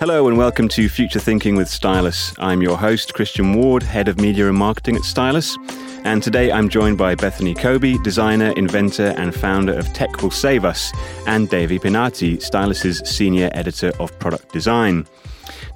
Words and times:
Hello 0.00 0.26
and 0.26 0.36
welcome 0.36 0.66
to 0.70 0.88
Future 0.88 1.20
Thinking 1.20 1.54
with 1.54 1.68
Stylus. 1.68 2.34
I'm 2.38 2.62
your 2.62 2.76
host, 2.76 3.14
Christian 3.14 3.54
Ward, 3.54 3.84
Head 3.84 4.08
of 4.08 4.20
Media 4.20 4.48
and 4.48 4.58
Marketing 4.58 4.96
at 4.96 5.02
Stylus. 5.02 5.56
And 6.04 6.20
today 6.20 6.50
I'm 6.50 6.68
joined 6.68 6.98
by 6.98 7.14
Bethany 7.14 7.54
Koby, 7.54 8.02
designer, 8.02 8.52
inventor, 8.56 9.14
and 9.16 9.32
founder 9.32 9.72
of 9.72 9.92
Tech 9.92 10.20
Will 10.20 10.32
Save 10.32 10.64
Us, 10.64 10.92
and 11.26 11.48
Dewi 11.48 11.78
Pinatih, 11.78 12.42
Stylus's 12.42 13.08
senior 13.08 13.50
editor 13.52 13.92
of 14.00 14.18
product 14.18 14.52
design. 14.52 15.06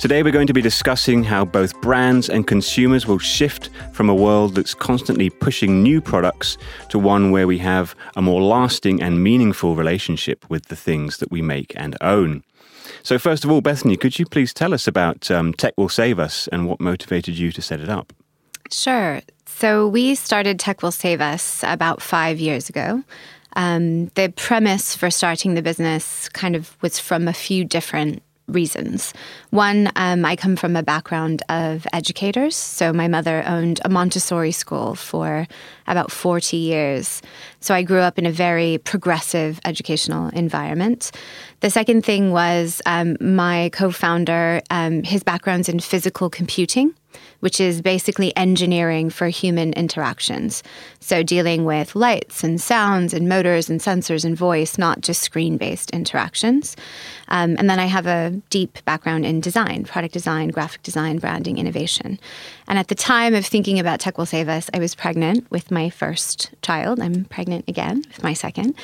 Today, 0.02 0.24
we're 0.24 0.32
going 0.32 0.48
to 0.48 0.52
be 0.52 0.60
discussing 0.60 1.22
how 1.22 1.44
both 1.44 1.80
brands 1.80 2.28
and 2.28 2.44
consumers 2.44 3.06
will 3.06 3.20
shift 3.20 3.70
from 3.92 4.08
a 4.08 4.14
world 4.16 4.56
that's 4.56 4.74
constantly 4.74 5.30
pushing 5.30 5.80
new 5.80 6.00
products 6.00 6.58
to 6.88 6.98
one 6.98 7.30
where 7.30 7.46
we 7.46 7.56
have 7.58 7.94
a 8.16 8.20
more 8.20 8.42
lasting 8.42 9.00
and 9.00 9.22
meaningful 9.22 9.76
relationship 9.76 10.44
with 10.50 10.66
the 10.66 10.74
things 10.74 11.18
that 11.18 11.30
we 11.30 11.40
make 11.40 11.72
and 11.76 11.96
own. 12.00 12.42
So, 13.04 13.16
first 13.16 13.44
of 13.44 13.52
all, 13.52 13.60
Bethany, 13.60 13.96
could 13.96 14.18
you 14.18 14.26
please 14.26 14.52
tell 14.52 14.74
us 14.74 14.88
about 14.88 15.30
um, 15.30 15.54
Tech 15.54 15.74
Will 15.76 15.88
Save 15.88 16.18
Us 16.18 16.48
and 16.48 16.66
what 16.66 16.80
motivated 16.80 17.38
you 17.38 17.52
to 17.52 17.62
set 17.62 17.78
it 17.78 17.88
up? 17.88 18.12
Sure. 18.72 19.22
So, 19.46 19.86
we 19.86 20.16
started 20.16 20.58
Tech 20.58 20.82
Will 20.82 20.90
Save 20.90 21.20
Us 21.20 21.62
about 21.62 22.02
five 22.02 22.40
years 22.40 22.68
ago. 22.68 23.04
Um, 23.54 24.06
the 24.16 24.32
premise 24.34 24.96
for 24.96 25.12
starting 25.12 25.54
the 25.54 25.62
business 25.62 26.28
kind 26.30 26.56
of 26.56 26.76
was 26.82 26.98
from 26.98 27.28
a 27.28 27.32
few 27.32 27.64
different 27.64 28.20
reasons. 28.52 29.12
One, 29.50 29.90
um, 29.96 30.24
I 30.24 30.36
come 30.36 30.56
from 30.56 30.76
a 30.76 30.82
background 30.82 31.42
of 31.48 31.86
educators. 31.92 32.54
So 32.56 32.92
my 32.92 33.08
mother 33.08 33.42
owned 33.46 33.80
a 33.84 33.88
Montessori 33.88 34.52
school 34.52 34.94
for 34.94 35.46
about 35.86 36.10
40 36.10 36.56
years. 36.56 37.22
So 37.60 37.74
I 37.74 37.82
grew 37.82 38.00
up 38.00 38.18
in 38.18 38.26
a 38.26 38.32
very 38.32 38.78
progressive 38.78 39.60
educational 39.64 40.28
environment. 40.28 41.10
The 41.60 41.70
second 41.70 42.04
thing 42.04 42.32
was 42.32 42.80
um, 42.86 43.16
my 43.20 43.70
co 43.72 43.90
founder, 43.90 44.62
um, 44.70 45.02
his 45.02 45.22
background's 45.22 45.68
in 45.68 45.80
physical 45.80 46.30
computing 46.30 46.94
which 47.40 47.60
is 47.60 47.82
basically 47.82 48.34
engineering 48.36 49.10
for 49.10 49.28
human 49.28 49.72
interactions. 49.74 50.62
So, 51.00 51.22
dealing 51.22 51.64
with 51.64 51.94
lights 51.94 52.44
and 52.44 52.60
sounds 52.60 53.12
and 53.14 53.28
motors 53.28 53.68
and 53.68 53.80
sensors 53.80 54.24
and 54.24 54.36
voice, 54.36 54.78
not 54.78 55.00
just 55.00 55.22
screen 55.22 55.56
based 55.56 55.90
interactions. 55.90 56.76
Um, 57.28 57.56
and 57.58 57.68
then 57.68 57.78
I 57.78 57.86
have 57.86 58.06
a 58.06 58.30
deep 58.50 58.78
background 58.84 59.24
in 59.24 59.40
design, 59.40 59.84
product 59.84 60.12
design, 60.12 60.48
graphic 60.48 60.82
design, 60.82 61.18
branding, 61.18 61.58
innovation. 61.58 62.18
And 62.68 62.78
at 62.78 62.88
the 62.88 62.94
time 62.94 63.34
of 63.34 63.44
thinking 63.44 63.78
about 63.78 64.00
Tech 64.00 64.18
Will 64.18 64.26
Save 64.26 64.48
Us, 64.48 64.68
I 64.74 64.78
was 64.78 64.94
pregnant 64.94 65.50
with 65.50 65.70
my 65.70 65.90
first 65.90 66.50
child. 66.62 67.00
I'm 67.00 67.24
pregnant 67.24 67.68
again 67.68 68.02
with 68.08 68.22
my 68.22 68.32
second. 68.32 68.74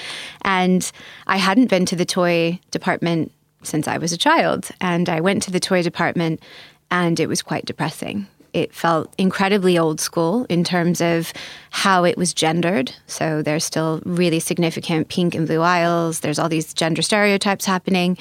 And 0.43 0.91
I 1.27 1.37
hadn't 1.37 1.69
been 1.71 1.87
to 1.87 1.97
the 1.97 2.05
toy 2.05 2.61
department 2.71 3.33
since 3.63 3.89
I 3.89 3.99
was 3.99 4.13
a 4.13 4.19
child. 4.19 4.69
And 4.81 5.09
I 5.09 5.21
went 5.21 5.43
to 5.45 5.51
the 5.51 5.61
toy 5.61 5.83
department 5.83 6.43
and 6.91 7.21
it 7.21 7.29
was 7.29 7.43
quite 7.43 7.65
depressing 7.65 8.27
it 8.53 8.75
felt 8.75 9.13
incredibly 9.19 9.79
old 9.79 10.01
school 10.01 10.47
in 10.49 10.65
terms 10.65 11.01
of 11.01 11.33
how 11.71 12.05
it 12.05 12.17
was 12.17 12.33
gendered. 12.33 12.93
So 13.07 13.43
there's 13.43 13.65
still 13.65 14.01
really 14.05 14.41
significant 14.41 15.09
pink 15.09 15.35
and 15.35 15.47
blue 15.47 15.61
aisles. 15.61 16.21
There's 16.21 16.39
all 16.39 16.49
these 16.49 16.73
gender 16.75 17.03
stereotypes 17.03 17.65
happening. 17.65 18.17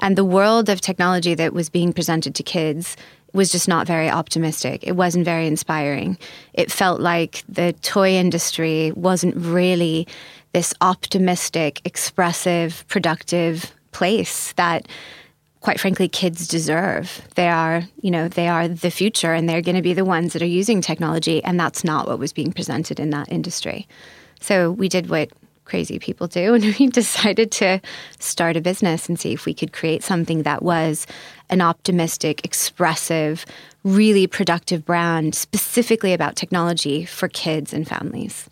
And 0.00 0.16
the 0.16 0.24
world 0.24 0.68
of 0.68 0.80
technology 0.80 1.34
that 1.34 1.52
was 1.52 1.68
being 1.68 1.92
presented 1.92 2.34
to 2.36 2.42
kids 2.42 2.96
was 3.32 3.50
just 3.50 3.66
not 3.66 3.86
very 3.86 4.10
optimistic. 4.10 4.84
It 4.86 4.92
wasn't 4.92 5.24
very 5.24 5.46
inspiring. 5.46 6.18
It 6.52 6.70
felt 6.70 7.00
like 7.00 7.42
the 7.48 7.72
toy 7.82 8.12
industry 8.12 8.92
wasn't 8.92 9.36
really 9.36 10.06
this 10.52 10.74
optimistic, 10.82 11.80
expressive, 11.84 12.84
productive 12.88 13.72
place 13.92 14.52
that 14.52 14.86
quite 15.62 15.80
frankly 15.80 16.08
kids 16.08 16.46
deserve. 16.46 17.22
They 17.36 17.48
are, 17.48 17.84
you 18.00 18.10
know, 18.10 18.28
they 18.28 18.48
are 18.48 18.68
the 18.68 18.90
future 18.90 19.32
and 19.32 19.48
they're 19.48 19.62
going 19.62 19.76
to 19.76 19.82
be 19.82 19.94
the 19.94 20.04
ones 20.04 20.32
that 20.32 20.42
are 20.42 20.46
using 20.46 20.80
technology 20.80 21.42
and 21.44 21.58
that's 21.58 21.84
not 21.84 22.08
what 22.08 22.18
was 22.18 22.32
being 22.32 22.52
presented 22.52 23.00
in 23.00 23.10
that 23.10 23.30
industry. 23.30 23.86
So 24.40 24.72
we 24.72 24.88
did 24.88 25.08
what 25.08 25.30
crazy 25.64 26.00
people 26.00 26.26
do 26.26 26.54
and 26.54 26.64
we 26.78 26.88
decided 26.88 27.52
to 27.52 27.80
start 28.18 28.56
a 28.56 28.60
business 28.60 29.08
and 29.08 29.18
see 29.18 29.32
if 29.32 29.46
we 29.46 29.54
could 29.54 29.72
create 29.72 30.02
something 30.02 30.42
that 30.42 30.62
was 30.62 31.06
an 31.48 31.60
optimistic, 31.60 32.44
expressive, 32.44 33.46
really 33.84 34.26
productive 34.26 34.84
brand 34.84 35.34
specifically 35.34 36.12
about 36.12 36.34
technology 36.34 37.04
for 37.04 37.28
kids 37.28 37.72
and 37.72 37.86
families. 37.86 38.50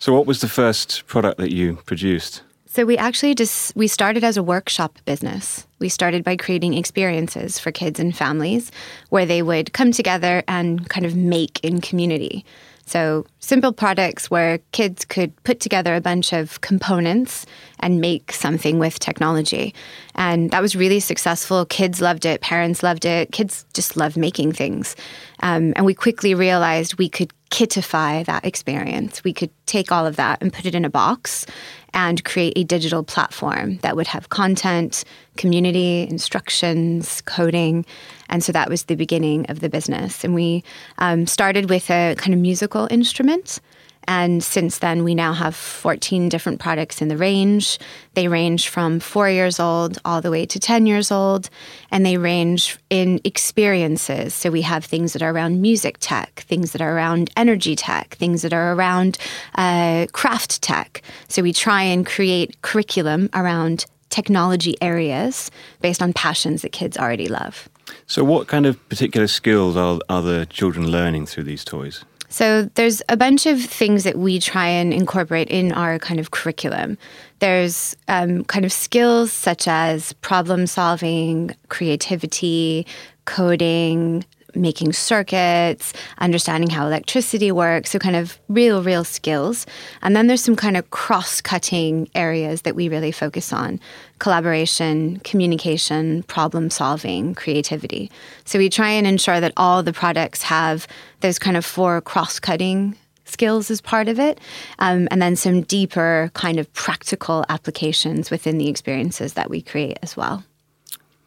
So 0.00 0.12
what 0.12 0.26
was 0.26 0.40
the 0.40 0.48
first 0.48 1.06
product 1.06 1.38
that 1.38 1.52
you 1.52 1.76
produced? 1.86 2.42
So 2.72 2.84
we 2.84 2.96
actually 2.96 3.34
just 3.34 3.74
we 3.74 3.88
started 3.88 4.22
as 4.22 4.36
a 4.36 4.44
workshop 4.44 4.96
business. 5.04 5.66
We 5.80 5.88
started 5.88 6.22
by 6.22 6.36
creating 6.36 6.74
experiences 6.74 7.58
for 7.58 7.72
kids 7.72 7.98
and 7.98 8.16
families 8.16 8.70
where 9.08 9.26
they 9.26 9.42
would 9.42 9.72
come 9.72 9.90
together 9.90 10.44
and 10.46 10.88
kind 10.88 11.04
of 11.04 11.16
make 11.16 11.58
in 11.64 11.80
community. 11.80 12.44
So 12.86 13.26
simple 13.40 13.72
products 13.72 14.30
where 14.30 14.58
kids 14.70 15.04
could 15.04 15.34
put 15.42 15.58
together 15.58 15.96
a 15.96 16.00
bunch 16.00 16.32
of 16.32 16.60
components 16.60 17.44
and 17.80 18.00
make 18.00 18.32
something 18.32 18.78
with 18.78 18.98
technology. 18.98 19.74
And 20.14 20.50
that 20.50 20.62
was 20.62 20.76
really 20.76 21.00
successful. 21.00 21.64
Kids 21.66 22.00
loved 22.00 22.24
it, 22.24 22.40
parents 22.40 22.82
loved 22.82 23.04
it. 23.04 23.32
Kids 23.32 23.64
just 23.74 23.96
love 23.96 24.16
making 24.16 24.52
things. 24.52 24.96
Um, 25.42 25.72
and 25.76 25.84
we 25.84 25.94
quickly 25.94 26.34
realized 26.34 26.98
we 26.98 27.08
could 27.08 27.32
kitify 27.50 28.24
that 28.26 28.44
experience. 28.44 29.24
We 29.24 29.32
could 29.32 29.50
take 29.66 29.90
all 29.90 30.06
of 30.06 30.16
that 30.16 30.40
and 30.40 30.52
put 30.52 30.66
it 30.66 30.74
in 30.74 30.84
a 30.84 30.90
box 30.90 31.46
and 31.92 32.22
create 32.24 32.52
a 32.56 32.64
digital 32.64 33.02
platform 33.02 33.78
that 33.78 33.96
would 33.96 34.06
have 34.06 34.28
content, 34.28 35.04
community, 35.36 36.06
instructions, 36.08 37.20
coding. 37.22 37.84
And 38.28 38.44
so 38.44 38.52
that 38.52 38.68
was 38.68 38.84
the 38.84 38.94
beginning 38.94 39.46
of 39.50 39.60
the 39.60 39.68
business. 39.68 40.22
And 40.22 40.34
we 40.34 40.62
um, 40.98 41.26
started 41.26 41.68
with 41.68 41.90
a 41.90 42.14
kind 42.16 42.32
of 42.32 42.40
musical 42.40 42.86
instrument. 42.90 43.60
And 44.04 44.42
since 44.42 44.78
then, 44.78 45.04
we 45.04 45.14
now 45.14 45.32
have 45.32 45.54
14 45.54 46.28
different 46.28 46.58
products 46.58 47.00
in 47.00 47.08
the 47.08 47.16
range. 47.16 47.78
They 48.14 48.28
range 48.28 48.68
from 48.68 48.98
four 48.98 49.28
years 49.30 49.60
old 49.60 49.98
all 50.04 50.20
the 50.20 50.30
way 50.30 50.46
to 50.46 50.58
10 50.58 50.86
years 50.86 51.12
old, 51.12 51.48
and 51.90 52.04
they 52.04 52.16
range 52.16 52.78
in 52.88 53.20
experiences. 53.24 54.34
So 54.34 54.50
we 54.50 54.62
have 54.62 54.84
things 54.84 55.12
that 55.12 55.22
are 55.22 55.30
around 55.30 55.60
music 55.60 55.98
tech, 56.00 56.44
things 56.48 56.72
that 56.72 56.80
are 56.80 56.96
around 56.96 57.30
energy 57.36 57.76
tech, 57.76 58.16
things 58.16 58.42
that 58.42 58.52
are 58.52 58.72
around 58.74 59.18
uh, 59.54 60.06
craft 60.12 60.62
tech. 60.62 61.02
So 61.28 61.42
we 61.42 61.52
try 61.52 61.82
and 61.82 62.04
create 62.04 62.62
curriculum 62.62 63.28
around 63.34 63.86
technology 64.10 64.76
areas 64.82 65.50
based 65.80 66.02
on 66.02 66.12
passions 66.12 66.62
that 66.62 66.72
kids 66.72 66.98
already 66.98 67.28
love. 67.28 67.68
So, 68.06 68.24
what 68.24 68.48
kind 68.48 68.66
of 68.66 68.76
particular 68.88 69.26
skills 69.26 69.76
are, 69.76 69.98
are 70.08 70.22
the 70.22 70.46
children 70.50 70.90
learning 70.90 71.26
through 71.26 71.44
these 71.44 71.64
toys? 71.64 72.04
So 72.30 72.70
there's 72.76 73.02
a 73.08 73.16
bunch 73.16 73.44
of 73.46 73.60
things 73.60 74.04
that 74.04 74.16
we 74.16 74.38
try 74.38 74.68
and 74.68 74.94
incorporate 74.94 75.48
in 75.48 75.72
our 75.72 75.98
kind 75.98 76.20
of 76.20 76.30
curriculum. 76.30 76.96
There's 77.40 77.96
um, 78.06 78.44
kind 78.44 78.64
of 78.64 78.72
skills 78.72 79.32
such 79.32 79.66
as 79.66 80.12
problem 80.14 80.68
solving, 80.68 81.56
creativity, 81.68 82.86
coding, 83.24 84.24
making 84.54 84.92
circuits, 84.92 85.92
understanding 86.18 86.70
how 86.70 86.86
electricity 86.86 87.52
works, 87.52 87.90
so 87.90 87.98
kind 87.98 88.16
of 88.16 88.38
real, 88.48 88.82
real 88.82 89.04
skills. 89.04 89.66
And 90.02 90.14
then 90.14 90.26
there's 90.26 90.42
some 90.42 90.56
kind 90.56 90.76
of 90.76 90.90
cross 90.90 91.40
cutting 91.40 92.08
areas 92.14 92.62
that 92.62 92.74
we 92.74 92.88
really 92.88 93.12
focus 93.12 93.52
on 93.52 93.80
collaboration, 94.18 95.18
communication, 95.20 96.22
problem 96.24 96.70
solving, 96.70 97.34
creativity. 97.34 98.10
So 98.44 98.58
we 98.58 98.68
try 98.68 98.90
and 98.90 99.06
ensure 99.06 99.40
that 99.40 99.52
all 99.56 99.82
the 99.82 99.92
products 99.92 100.42
have 100.42 100.86
those 101.20 101.38
kind 101.38 101.56
of 101.56 101.64
four 101.64 102.00
cross 102.00 102.38
cutting 102.38 102.96
skills 103.24 103.70
as 103.70 103.80
part 103.80 104.08
of 104.08 104.18
it, 104.18 104.38
um, 104.80 105.06
and 105.10 105.22
then 105.22 105.36
some 105.36 105.62
deeper 105.62 106.30
kind 106.34 106.58
of 106.58 106.70
practical 106.72 107.44
applications 107.48 108.30
within 108.30 108.58
the 108.58 108.68
experiences 108.68 109.34
that 109.34 109.48
we 109.48 109.62
create 109.62 109.98
as 110.02 110.16
well. 110.16 110.44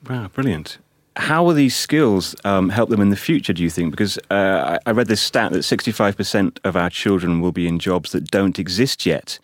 Wow, 0.08 0.28
brilliant 0.28 0.80
how 1.15 1.44
will 1.44 1.54
these 1.54 1.75
skills 1.75 2.36
um, 2.44 2.69
help 2.69 2.89
them 2.89 3.01
in 3.01 3.10
the 3.10 3.15
future, 3.15 3.54
do 3.54 3.63
you 3.63 3.69
think? 3.69 3.92
Because 3.92 4.18
uh, 4.30 4.80
I 4.86 4.92
read 4.92 5.07
this 5.07 5.21
stat 5.21 5.51
that 5.51 5.60
65% 5.60 6.57
of 6.63 6.75
our 6.75 6.89
children 6.89 7.39
will 7.42 7.51
be 7.51 7.68
in 7.68 7.80
jobs 7.80 8.12
that 8.12 8.31
don't 8.31 8.57
exist 8.57 9.06
yet. 9.06 9.39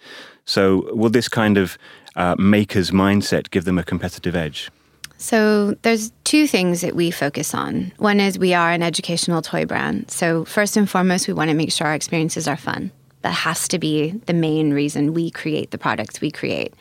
So, 0.46 0.90
will 0.94 1.12
this 1.12 1.30
kind 1.30 1.58
of 1.58 1.78
uh, 2.16 2.36
maker's 2.40 2.90
mindset 2.90 3.52
give 3.52 3.66
them 3.66 3.78
a 3.78 3.84
competitive 3.84 4.36
edge? 4.36 4.72
So, 5.18 5.76
there's 5.84 6.12
two 6.24 6.48
things 6.48 6.82
that 6.82 6.96
we 6.96 7.12
focus 7.12 7.54
on. 7.54 7.92
One 7.98 8.20
is 8.20 8.40
we 8.40 8.54
are 8.54 8.72
an 8.72 8.82
educational 8.82 9.44
toy 9.44 9.66
brand. 9.66 10.10
So, 10.10 10.46
first 10.46 10.76
and 10.76 10.90
foremost, 10.90 11.28
we 11.28 11.34
want 11.34 11.50
to 11.50 11.56
make 11.56 11.72
sure 11.72 11.86
our 11.86 11.94
experiences 11.94 12.48
are 12.48 12.58
fun. 12.58 12.92
That 13.22 13.34
has 13.34 13.68
to 13.68 13.78
be 13.78 14.12
the 14.26 14.34
main 14.34 14.74
reason 14.74 15.14
we 15.14 15.30
create 15.30 15.72
the 15.72 15.78
products 15.78 16.20
we 16.22 16.32
create. 16.32 16.74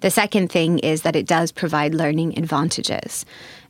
The 0.00 0.10
second 0.10 0.52
thing 0.52 0.80
is 0.80 1.00
that 1.00 1.16
it 1.16 1.26
does 1.26 1.50
provide 1.50 1.94
learning 1.94 2.38
advantages. 2.38 3.24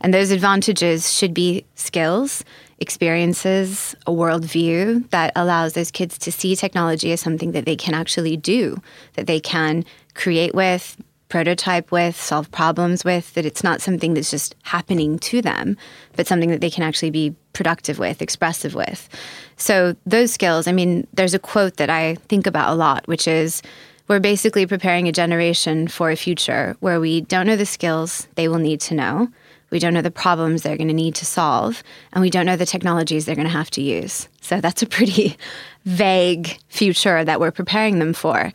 And 0.05 0.13
those 0.13 0.31
advantages 0.31 1.11
should 1.11 1.33
be 1.33 1.65
skills, 1.77 2.45
experiences, 2.79 3.97
a 4.07 4.11
worldview 4.11 5.09
that 5.09 5.33
allows 5.35 5.73
those 5.73 5.91
kids 5.91 6.19
to 6.19 6.31
see 6.31 6.55
technology 6.55 7.11
as 7.13 7.23
something 7.23 7.53
that 7.53 7.65
they 7.65 7.75
can 7.75 7.95
actually 7.95 8.37
do, 8.37 8.77
that 9.15 9.27
they 9.27 9.41
can 9.41 9.83
create 10.13 10.55
with, 10.55 11.03
prototype 11.31 11.91
with, 11.91 12.21
solve 12.21 12.51
problems 12.51 13.03
with, 13.03 13.33
that 13.33 13.47
it's 13.47 13.65
not 13.65 13.81
something 13.81 14.13
that's 14.13 14.31
just 14.31 14.55
happening 14.65 15.19
to 15.21 15.41
them, 15.41 15.75
but 16.17 16.27
something 16.27 16.51
that 16.51 16.61
they 16.61 16.69
can 16.69 16.83
actually 16.83 17.11
be 17.11 17.35
productive 17.55 17.99
with, 17.99 18.21
expressive 18.21 18.75
with. 18.75 19.09
So, 19.57 19.97
those 20.05 20.35
skills, 20.35 20.67
I 20.67 20.73
mean, 20.73 21.07
there's 21.15 21.33
a 21.33 21.39
quote 21.39 21.79
that 21.79 21.89
I 21.89 22.17
think 22.29 22.47
about 22.47 22.71
a 22.71 22.75
lot, 22.75 23.09
which 23.09 23.27
is 23.27 23.63
we're 24.07 24.21
basically 24.21 24.67
preparing 24.67 25.09
a 25.09 25.13
generation 25.13 25.89
for 25.89 26.11
a 26.11 26.17
future 26.17 26.77
where 26.81 27.01
we 27.01 27.23
don't 27.23 27.47
know 27.47 27.57
the 27.57 27.65
skills 27.65 28.29
they 28.35 28.49
will 28.49 28.59
need 28.59 28.83
to 28.83 28.95
know. 28.95 29.29
We 29.75 29.81
don't 29.81 29.93
know 29.93 30.03
the 30.03 30.11
problems 30.13 30.63
they're 30.63 30.77
going 30.77 30.87
to 30.87 30.95
need 30.95 31.17
to 31.17 31.27
solve, 31.27 31.83
and 32.13 32.23
we 32.23 32.31
don't 32.31 32.47
know 32.47 32.55
the 32.55 32.65
technologies 32.65 33.27
they're 33.27 33.35
going 33.35 33.49
to 33.49 33.53
have 33.53 33.73
to 33.73 33.83
use. 33.83 34.29
So 34.41 34.61
that's 34.61 34.83
a 34.83 34.87
pretty 34.87 35.37
vague 35.85 36.57
future 36.69 37.25
that 37.25 37.41
we're 37.41 37.51
preparing 37.51 37.99
them 37.99 38.13
for. 38.13 38.53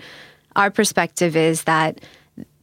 Our 0.55 0.71
perspective 0.71 1.35
is 1.35 1.65
that 1.65 1.99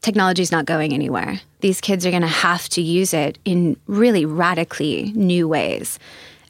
technology 0.01 0.41
is 0.41 0.51
not 0.51 0.65
going 0.65 0.95
anywhere. 0.95 1.39
These 1.61 1.83
kids 1.83 2.07
are 2.07 2.11
going 2.11 2.23
to 2.23 2.29
have 2.29 2.67
to 2.71 2.81
use 2.81 3.13
it 3.13 3.39
in 3.45 3.77
really 3.89 4.25
radically 4.25 5.13
new 5.15 5.47
ways. 5.47 5.99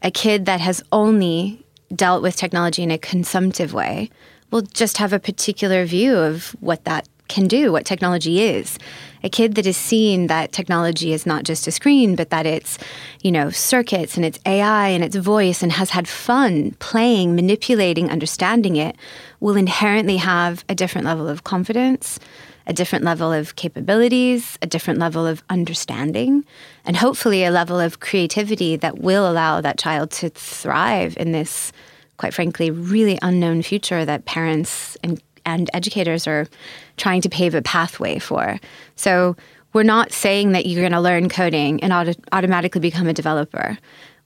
A 0.05 0.13
kid 0.13 0.47
that 0.47 0.61
has 0.61 0.85
only 0.93 1.61
dealt 1.93 2.23
with 2.23 2.37
technology 2.37 2.85
in 2.85 2.93
a 2.93 2.99
consumptive 2.99 3.75
way 3.75 4.11
will 4.53 4.63
just 4.63 4.99
have 4.99 5.13
a 5.13 5.19
particular 5.19 5.85
view 5.85 6.17
of 6.17 6.51
what 6.61 6.85
that 6.85 7.09
can 7.29 7.47
do, 7.47 7.73
what 7.73 7.85
technology 7.85 8.43
is. 8.43 8.79
A 9.23 9.29
kid 9.29 9.55
that 9.57 9.67
has 9.67 9.77
seen 9.77 10.29
that 10.29 10.53
technology 10.53 11.13
is 11.13 11.27
not 11.27 11.45
just 11.45 11.67
a 11.67 11.73
screen, 11.73 12.15
but 12.15 12.31
that 12.31 12.47
it's, 12.47 12.79
you 13.23 13.33
know, 13.33 13.51
circuits 13.51 14.17
and 14.17 14.25
it's 14.25 14.39
AI 14.47 14.89
and 14.89 15.03
it's 15.03 15.17
voice 15.17 15.63
and 15.63 15.73
has 15.73 15.91
had 15.91 16.07
fun 16.07 16.73
playing, 16.79 17.35
manipulating, 17.35 18.11
understanding 18.11 18.77
it, 18.77 18.97
will 19.41 19.57
inherently 19.57 20.19
have 20.19 20.65
a 20.69 20.75
different 20.75 21.07
level 21.07 21.29
of 21.29 21.45
confidence, 21.45 22.21
a 22.67 22.73
different 22.73 23.05
level 23.05 23.33
of 23.33 23.57
capabilities, 23.57 24.59
a 24.63 24.67
different 24.67 24.99
level 24.99 25.27
of 25.27 25.43
understanding, 25.51 26.45
and 26.85 26.97
hopefully 26.97 27.45
a 27.45 27.51
level 27.51 27.79
of 27.81 28.01
creativity 28.01 28.77
that 28.77 28.99
will 28.99 29.29
allow 29.31 29.61
that 29.61 29.79
child 29.79 30.11
to 30.11 30.29
thrive 30.31 31.17
in 31.17 31.33
this, 31.33 31.73
quite 32.17 32.35
frankly, 32.35 32.71
really 32.71 33.19
unknown 33.23 33.63
future 33.63 34.05
that 34.05 34.25
parents 34.25 34.97
and 35.03 35.21
and 35.47 35.71
educators 35.73 36.27
are 36.27 36.49
trying 36.97 37.21
to 37.23 37.29
pave 37.29 37.55
a 37.55 37.63
pathway 37.63 38.19
for. 38.19 38.59
So 38.97 39.37
we're 39.73 39.83
not 39.83 40.13
saying 40.13 40.53
that 40.53 40.67
you're 40.67 40.83
going 40.83 40.93
to 40.93 41.01
learn 41.01 41.29
coding 41.29 41.83
and 41.83 41.93
auto- 41.93 42.21
automatically 42.33 42.81
become 42.81 43.07
a 43.07 43.13
developer. 43.13 43.77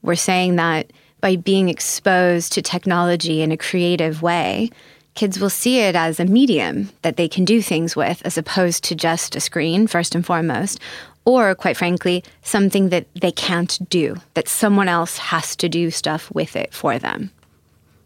We're 0.02 0.14
saying 0.14 0.56
that 0.56 0.92
by 1.20 1.36
being 1.36 1.68
exposed 1.68 2.52
to 2.52 2.62
technology 2.62 3.42
in 3.42 3.52
a 3.52 3.56
creative 3.56 4.22
way, 4.22 4.70
kids 5.14 5.40
will 5.40 5.50
see 5.50 5.80
it 5.80 5.96
as 5.96 6.20
a 6.20 6.24
medium 6.24 6.90
that 7.02 7.16
they 7.16 7.28
can 7.28 7.44
do 7.44 7.60
things 7.60 7.96
with 7.96 8.22
as 8.24 8.38
opposed 8.38 8.84
to 8.84 8.94
just 8.94 9.36
a 9.36 9.40
screen, 9.40 9.86
first 9.86 10.14
and 10.14 10.24
foremost, 10.24 10.78
or 11.24 11.54
quite 11.54 11.76
frankly, 11.76 12.24
something 12.42 12.88
that 12.88 13.06
they 13.20 13.32
can't 13.32 13.78
do, 13.90 14.16
that 14.34 14.48
someone 14.48 14.88
else 14.88 15.18
has 15.18 15.54
to 15.56 15.68
do 15.68 15.90
stuff 15.90 16.30
with 16.32 16.56
it 16.56 16.72
for 16.72 16.98
them. 16.98 17.30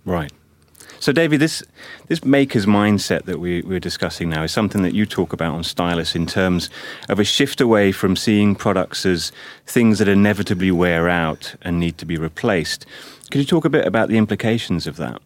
Right. 0.05 0.33
So, 1.01 1.13
David, 1.13 1.41
this 1.41 1.63
this 2.09 2.25
maker's 2.25 2.67
mindset 2.67 3.25
that 3.25 3.41
we, 3.41 3.63
we're 3.63 3.81
discussing 3.81 4.31
now 4.31 4.43
is 4.43 4.53
something 4.53 4.83
that 4.83 4.95
you 4.95 5.07
talk 5.07 5.33
about 5.33 5.55
on 5.55 5.65
Stylus 5.65 6.15
in 6.15 6.27
terms 6.27 6.71
of 7.09 7.19
a 7.19 7.25
shift 7.25 7.61
away 7.61 7.93
from 7.93 8.17
seeing 8.17 8.55
products 8.55 9.07
as 9.07 9.33
things 9.67 9.99
that 9.99 10.09
inevitably 10.09 10.71
wear 10.71 11.09
out 11.09 11.55
and 11.63 11.79
need 11.81 11.99
to 11.99 12.07
be 12.07 12.17
replaced. 12.17 12.87
Could 13.31 13.41
you 13.41 13.47
talk 13.47 13.65
a 13.65 13.71
bit 13.71 13.87
about 13.87 14.09
the 14.09 14.19
implications 14.19 14.87
of 14.87 14.97
that? 14.97 15.21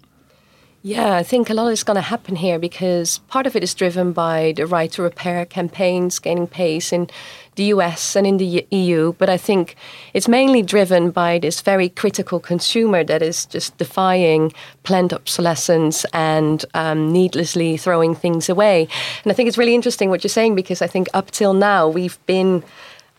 Yeah, 0.82 1.16
I 1.16 1.24
think 1.24 1.50
a 1.50 1.54
lot 1.54 1.72
is 1.72 1.82
going 1.82 1.96
to 1.96 2.00
happen 2.00 2.36
here 2.36 2.56
because 2.56 3.18
part 3.26 3.48
of 3.48 3.56
it 3.56 3.64
is 3.64 3.74
driven 3.74 4.12
by 4.12 4.52
the 4.56 4.64
right 4.64 4.90
to 4.92 5.02
repair 5.02 5.44
campaigns 5.44 6.20
gaining 6.20 6.46
pace 6.46 6.92
in 6.92 7.10
the 7.56 7.64
US 7.64 8.14
and 8.14 8.24
in 8.24 8.36
the 8.36 8.64
EU. 8.70 9.12
But 9.14 9.28
I 9.28 9.38
think 9.38 9.74
it's 10.14 10.28
mainly 10.28 10.62
driven 10.62 11.10
by 11.10 11.40
this 11.40 11.60
very 11.62 11.88
critical 11.88 12.38
consumer 12.38 13.02
that 13.02 13.22
is 13.22 13.44
just 13.44 13.76
defying 13.76 14.52
planned 14.84 15.12
obsolescence 15.12 16.06
and 16.12 16.64
um, 16.74 17.12
needlessly 17.12 17.76
throwing 17.76 18.14
things 18.14 18.48
away. 18.48 18.86
And 19.24 19.32
I 19.32 19.34
think 19.34 19.48
it's 19.48 19.58
really 19.58 19.74
interesting 19.74 20.10
what 20.10 20.22
you're 20.22 20.28
saying 20.28 20.54
because 20.54 20.80
I 20.80 20.86
think 20.86 21.08
up 21.12 21.32
till 21.32 21.54
now 21.54 21.88
we've 21.88 22.24
been 22.26 22.62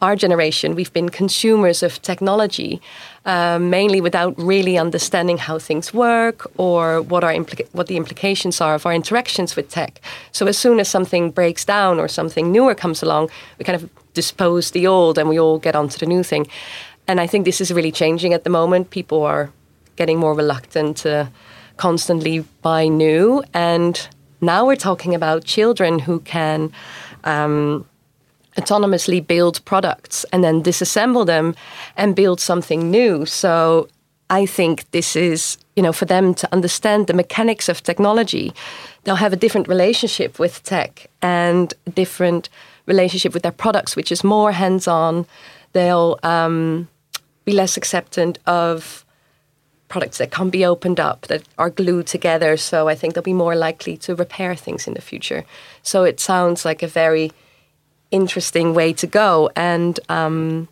our 0.02 0.16
generation, 0.16 0.76
we've 0.76 0.94
been 0.94 1.10
consumers 1.10 1.84
of 1.84 2.02
technology, 2.02 2.82
um, 3.26 3.70
mainly 3.70 4.00
without 4.00 4.34
really 4.38 4.78
understanding 4.78 5.38
how 5.38 5.60
things 5.60 5.94
work 5.94 6.50
or 6.58 7.02
what 7.02 7.24
our 7.24 7.34
what 7.74 7.88
the 7.88 7.98
implications 7.98 8.62
are 8.62 8.76
of 8.76 8.86
our 8.86 8.94
interactions 8.94 9.56
with 9.56 9.70
tech. 9.70 10.00
So 10.32 10.48
as 10.48 10.58
soon 10.58 10.80
as 10.80 10.88
something 10.88 11.32
breaks 11.32 11.66
down 11.66 12.00
or 12.00 12.08
something 12.08 12.52
newer 12.52 12.76
comes 12.76 13.04
along, 13.04 13.30
we 13.58 13.66
kind 13.66 13.82
of 13.82 13.90
dispose 14.14 14.72
the 14.72 14.88
old 14.88 15.18
and 15.18 15.28
we 15.28 15.40
all 15.40 15.60
get 15.60 15.76
onto 15.76 15.98
the 15.98 16.06
new 16.06 16.24
thing. 16.24 16.48
And 17.08 17.20
I 17.20 17.28
think 17.28 17.46
this 17.46 17.60
is 17.60 17.72
really 17.72 17.92
changing 17.92 18.34
at 18.34 18.44
the 18.44 18.50
moment. 18.50 18.92
People 18.92 19.24
are 19.24 19.52
getting 19.98 20.18
more 20.18 20.34
reluctant 20.34 20.98
to 20.98 21.30
constantly 21.76 22.46
buy 22.62 22.88
new, 22.88 23.44
and 23.54 24.08
now 24.42 24.66
we're 24.66 24.76
talking 24.78 25.14
about 25.14 25.44
children 25.44 26.00
who 26.00 26.20
can. 26.22 26.72
Um, 27.26 27.86
autonomously 28.60 29.26
build 29.26 29.64
products 29.66 30.26
and 30.32 30.44
then 30.44 30.64
disassemble 30.64 31.26
them 31.26 31.56
and 31.96 32.16
build 32.16 32.40
something 32.40 32.92
new. 32.92 33.26
So 33.26 33.88
I 34.30 34.46
think 34.46 34.90
this 34.92 35.16
is, 35.16 35.58
you 35.76 35.84
know, 35.84 35.94
for 35.94 36.06
them 36.06 36.34
to 36.36 36.48
understand 36.52 37.08
the 37.08 37.14
mechanics 37.14 37.70
of 37.70 37.82
technology, 37.82 38.54
they'll 39.04 39.16
have 39.16 39.34
a 39.34 39.38
different 39.44 39.68
relationship 39.68 40.40
with 40.40 40.64
tech 40.64 41.10
and 41.22 41.74
different 41.94 42.50
relationship 42.86 43.34
with 43.34 43.44
their 43.44 43.52
products, 43.52 43.96
which 43.96 44.12
is 44.12 44.24
more 44.24 44.52
hands 44.52 44.88
on. 44.88 45.26
They'll 45.74 46.20
um, 46.24 46.88
be 47.46 47.54
less 47.54 47.78
acceptant 47.78 48.38
of 48.46 49.06
products 49.88 50.20
that 50.20 50.32
can't 50.32 50.52
be 50.52 50.64
opened 50.64 51.00
up, 51.00 51.22
that 51.28 51.44
are 51.58 51.72
glued 51.72 52.06
together. 52.06 52.58
So 52.58 52.88
I 52.88 52.96
think 52.96 53.14
they'll 53.14 53.24
be 53.24 53.34
more 53.34 53.56
likely 53.56 53.98
to 53.98 54.16
repair 54.16 54.56
things 54.56 54.88
in 54.88 54.94
the 54.94 55.02
future. 55.02 55.44
So 55.82 56.04
it 56.04 56.20
sounds 56.20 56.64
like 56.64 56.84
a 56.84 56.88
very 56.88 57.32
interesting 58.12 58.74
way 58.74 58.94
to 58.94 59.08
go. 59.08 59.50
And 59.56 60.00
um, 60.10 60.68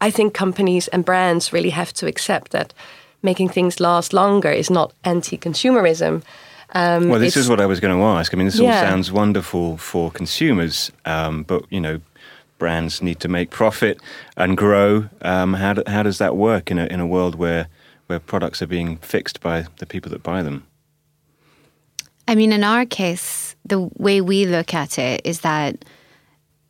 I 0.00 0.10
think 0.10 0.34
companies 0.34 0.88
and 0.88 1.04
brands 1.04 1.52
really 1.52 1.70
have 1.70 1.92
to 1.94 2.06
accept 2.06 2.52
that 2.52 2.74
making 3.22 3.48
things 3.48 3.80
last 3.80 4.12
longer 4.12 4.50
is 4.50 4.70
not 4.70 4.92
anti 5.04 5.38
consumerism. 5.38 6.22
Um, 6.74 7.08
well, 7.08 7.20
this 7.20 7.36
is 7.36 7.48
what 7.48 7.60
I 7.60 7.66
was 7.66 7.80
going 7.80 7.96
to 7.96 8.04
ask. 8.04 8.34
I 8.34 8.36
mean, 8.36 8.46
this 8.46 8.58
yeah. 8.58 8.80
all 8.80 8.86
sounds 8.86 9.12
wonderful 9.12 9.76
for 9.76 10.10
consumers, 10.10 10.90
um, 11.04 11.44
but 11.44 11.64
you 11.70 11.80
know, 11.80 12.00
brands 12.58 13.00
need 13.00 13.20
to 13.20 13.28
make 13.28 13.50
profit 13.50 13.98
and 14.36 14.56
grow. 14.56 15.08
Um, 15.22 15.54
how, 15.54 15.74
do, 15.74 15.82
how 15.86 16.02
does 16.02 16.18
that 16.18 16.36
work 16.36 16.70
in 16.70 16.78
a 16.78 16.86
in 16.86 17.00
a 17.00 17.06
world 17.06 17.36
where 17.36 17.68
where 18.06 18.18
products 18.18 18.60
are 18.60 18.66
being 18.66 18.98
fixed 18.98 19.40
by 19.40 19.66
the 19.78 19.86
people 19.86 20.10
that 20.10 20.22
buy 20.22 20.42
them? 20.42 20.66
I 22.26 22.34
mean, 22.34 22.52
in 22.52 22.64
our 22.64 22.86
case, 22.86 23.54
the 23.64 23.90
way 23.98 24.20
we 24.20 24.46
look 24.46 24.74
at 24.74 24.98
it 24.98 25.20
is 25.24 25.40
that 25.40 25.84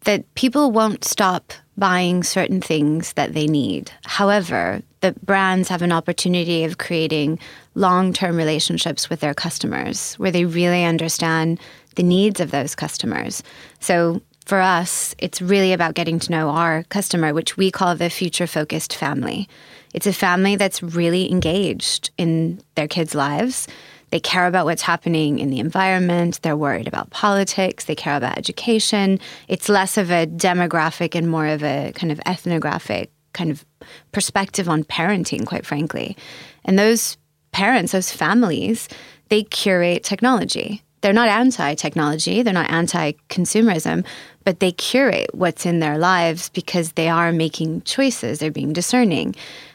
that 0.05 0.35
people 0.35 0.71
won't 0.71 1.05
stop 1.05 1.53
buying 1.77 2.23
certain 2.23 2.61
things 2.61 3.15
that 3.15 3.35
they 3.35 3.47
need. 3.47 3.91
However, 4.05 4.81
the 5.01 5.13
brands 5.23 5.69
have 5.69 5.83
an 5.83 5.93
opportunity 5.93 6.65
of 6.65 6.79
creating 6.79 7.39
long-term 7.75 8.37
relationships 8.37 9.11
with 9.11 9.21
their 9.21 9.35
customers 9.35 10.15
where 10.15 10.31
they 10.31 10.45
really 10.45 10.85
understand 10.85 11.59
the 11.97 12.03
needs 12.03 12.41
of 12.41 12.51
those 12.51 12.75
customers. 12.75 13.43
So 13.81 14.23
for 14.47 14.61
us, 14.61 15.15
it's 15.19 15.43
really 15.43 15.73
about 15.73 15.95
getting 15.95 16.19
to 16.21 16.31
know 16.31 16.51
our 16.51 16.85
customer, 16.85 17.35
which 17.35 17.57
we 17.57 17.71
call 17.71 17.97
the 17.97 18.11
future 18.11 18.47
focused 18.47 18.95
family. 18.95 19.49
It's 19.95 20.07
a 20.07 20.13
family 20.13 20.57
that's 20.57 20.83
really 20.83 21.31
engaged 21.31 22.11
in 22.19 22.61
their 22.75 22.89
kids' 22.89 23.15
lives 23.15 23.67
they 24.15 24.21
care 24.21 24.47
about 24.47 24.65
what's 24.65 24.83
happening 24.83 25.41
in 25.41 25.51
the 25.51 25.59
environment. 25.59 26.39
They're 26.43 26.57
worried 26.57 26.87
about 26.87 27.11
politics. 27.11 27.87
They 27.87 27.97
care 27.97 28.17
about 28.17 28.39
education. 28.39 29.19
It's 29.49 29.69
less 29.69 29.99
of 29.99 30.13
a 30.13 30.25
demographic 30.25 31.17
and 31.17 31.29
more 31.29 31.49
of 31.49 31.65
a 31.65 31.91
kind 31.97 32.13
of 32.13 32.21
ethnographic 32.25 33.11
kind 33.33 33.51
of 33.51 33.65
perspective 34.13 34.69
on 34.69 34.85
parenting, 34.85 35.45
quite 35.45 35.67
frankly. 35.67 36.17
And 36.65 36.79
those 36.79 37.17
parents, 37.51 37.91
those 37.91 38.13
families, 38.13 38.89
they 39.31 39.43
curate 39.43 40.05
technology. 40.05 40.85
They're 41.01 41.13
not 41.13 41.29
anti 41.29 41.75
technology, 41.75 42.43
they're 42.43 42.55
not 42.55 42.71
anti 42.71 43.15
consumerism, 43.31 44.07
but 44.45 44.61
they 44.61 44.71
curate 44.71 45.31
what's 45.35 45.67
in 45.67 45.81
their 45.81 45.99
lives 45.99 46.51
because 46.51 46.93
they 46.93 47.09
are 47.09 47.33
making 47.33 47.83
choices, 47.83 48.39
they're 48.39 48.53
being 48.53 48.73
discerning. 48.73 49.35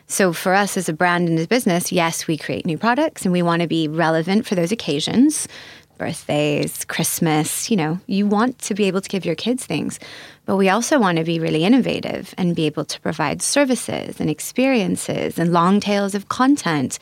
So 0.09 0.33
for 0.33 0.55
us 0.55 0.75
as 0.75 0.89
a 0.89 0.93
brand 0.93 1.29
and 1.29 1.37
as 1.37 1.45
a 1.45 1.47
business, 1.47 1.91
yes, 1.91 2.25
we 2.25 2.35
create 2.35 2.65
new 2.65 2.79
products 2.79 3.23
and 3.23 3.31
we 3.31 3.43
want 3.43 3.61
to 3.61 3.67
be 3.67 3.87
relevant 3.87 4.47
for 4.47 4.55
those 4.55 4.71
occasions. 4.71 5.47
Birthdays, 5.99 6.83
Christmas, 6.85 7.69
you 7.69 7.77
know, 7.77 7.99
you 8.07 8.25
want 8.25 8.57
to 8.59 8.73
be 8.73 8.85
able 8.85 9.01
to 9.01 9.09
give 9.09 9.23
your 9.23 9.35
kids 9.35 9.67
things. 9.67 9.99
But 10.45 10.55
we 10.55 10.67
also 10.67 10.97
want 10.97 11.19
to 11.19 11.23
be 11.23 11.39
really 11.39 11.63
innovative 11.63 12.33
and 12.39 12.55
be 12.55 12.65
able 12.65 12.85
to 12.85 12.99
provide 13.01 13.43
services 13.43 14.19
and 14.19 14.31
experiences 14.31 15.37
and 15.37 15.53
long 15.53 15.79
tails 15.79 16.15
of 16.15 16.29
content, 16.29 16.97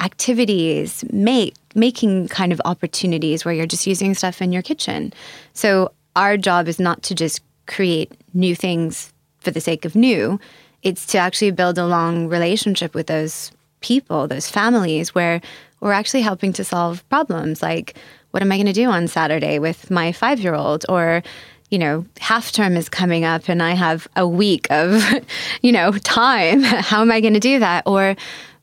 activities, 0.00 1.04
make 1.12 1.54
making 1.76 2.26
kind 2.26 2.52
of 2.52 2.60
opportunities 2.64 3.44
where 3.44 3.54
you're 3.54 3.66
just 3.66 3.86
using 3.86 4.14
stuff 4.14 4.42
in 4.42 4.50
your 4.50 4.62
kitchen. 4.62 5.12
So 5.52 5.92
our 6.16 6.36
job 6.36 6.66
is 6.66 6.80
not 6.80 7.04
to 7.04 7.14
just 7.14 7.40
create 7.66 8.10
new 8.34 8.56
things 8.56 9.12
for 9.38 9.52
the 9.52 9.60
sake 9.60 9.84
of 9.84 9.94
new. 9.94 10.40
It's 10.82 11.06
to 11.06 11.18
actually 11.18 11.50
build 11.50 11.78
a 11.78 11.86
long 11.86 12.28
relationship 12.28 12.94
with 12.94 13.06
those 13.06 13.50
people, 13.80 14.28
those 14.28 14.48
families, 14.48 15.14
where 15.14 15.40
we're 15.80 15.92
actually 15.92 16.22
helping 16.22 16.52
to 16.54 16.64
solve 16.64 17.08
problems 17.08 17.62
like 17.62 17.96
what 18.30 18.42
am 18.42 18.52
I 18.52 18.56
going 18.56 18.66
to 18.66 18.72
do 18.72 18.88
on 18.90 19.08
Saturday 19.08 19.58
with 19.58 19.90
my 19.90 20.12
five 20.12 20.40
year 20.40 20.54
old? 20.54 20.84
Or, 20.88 21.22
you 21.70 21.78
know, 21.78 22.04
half 22.20 22.52
term 22.52 22.76
is 22.76 22.88
coming 22.88 23.24
up 23.24 23.48
and 23.48 23.62
I 23.62 23.72
have 23.72 24.06
a 24.16 24.28
week 24.28 24.66
of, 24.70 25.02
you 25.62 25.72
know, 25.72 25.92
time. 25.92 26.62
How 26.62 27.00
am 27.00 27.10
I 27.10 27.20
going 27.20 27.34
to 27.34 27.40
do 27.40 27.58
that? 27.58 27.84
Or, 27.86 28.16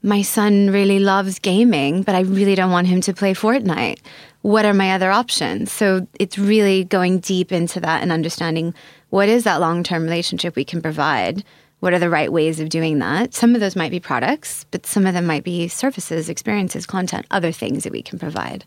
my 0.06 0.22
son 0.22 0.70
really 0.70 1.00
loves 1.00 1.40
gaming, 1.40 2.04
but 2.04 2.14
I 2.14 2.20
really 2.20 2.54
don't 2.54 2.70
want 2.70 2.86
him 2.86 3.02
to 3.02 3.14
play 3.14 3.34
Fortnite. 3.34 4.00
What 4.44 4.64
are 4.64 4.74
my 4.74 4.92
other 4.92 5.10
options? 5.10 5.72
So 5.72 6.08
it's 6.20 6.38
really 6.38 6.84
going 6.84 7.18
deep 7.18 7.52
into 7.52 7.80
that 7.80 8.04
and 8.04 8.12
understanding 8.12 8.76
what 9.10 9.30
is 9.30 9.46
that 9.46 9.60
long 9.60 9.82
term 9.82 10.04
relationship 10.04 10.56
we 10.56 10.64
can 10.64 10.80
provide 10.80 11.44
what 11.86 11.94
are 11.94 12.00
the 12.00 12.10
right 12.10 12.32
ways 12.32 12.60
of 12.60 12.70
doing 12.70 12.98
that? 12.98 13.36
Some 13.36 13.54
of 13.54 13.62
those 13.62 13.76
might 13.76 13.92
be 13.92 14.00
products, 14.00 14.66
but 14.72 14.88
some 14.88 15.06
of 15.06 15.14
them 15.14 15.28
might 15.28 15.44
be 15.44 15.68
services, 15.68 16.30
experiences, 16.30 16.88
content, 16.88 17.28
other 17.30 17.52
things 17.52 17.84
that 17.84 17.94
we 17.94 18.02
can 18.02 18.18
provide. 18.18 18.66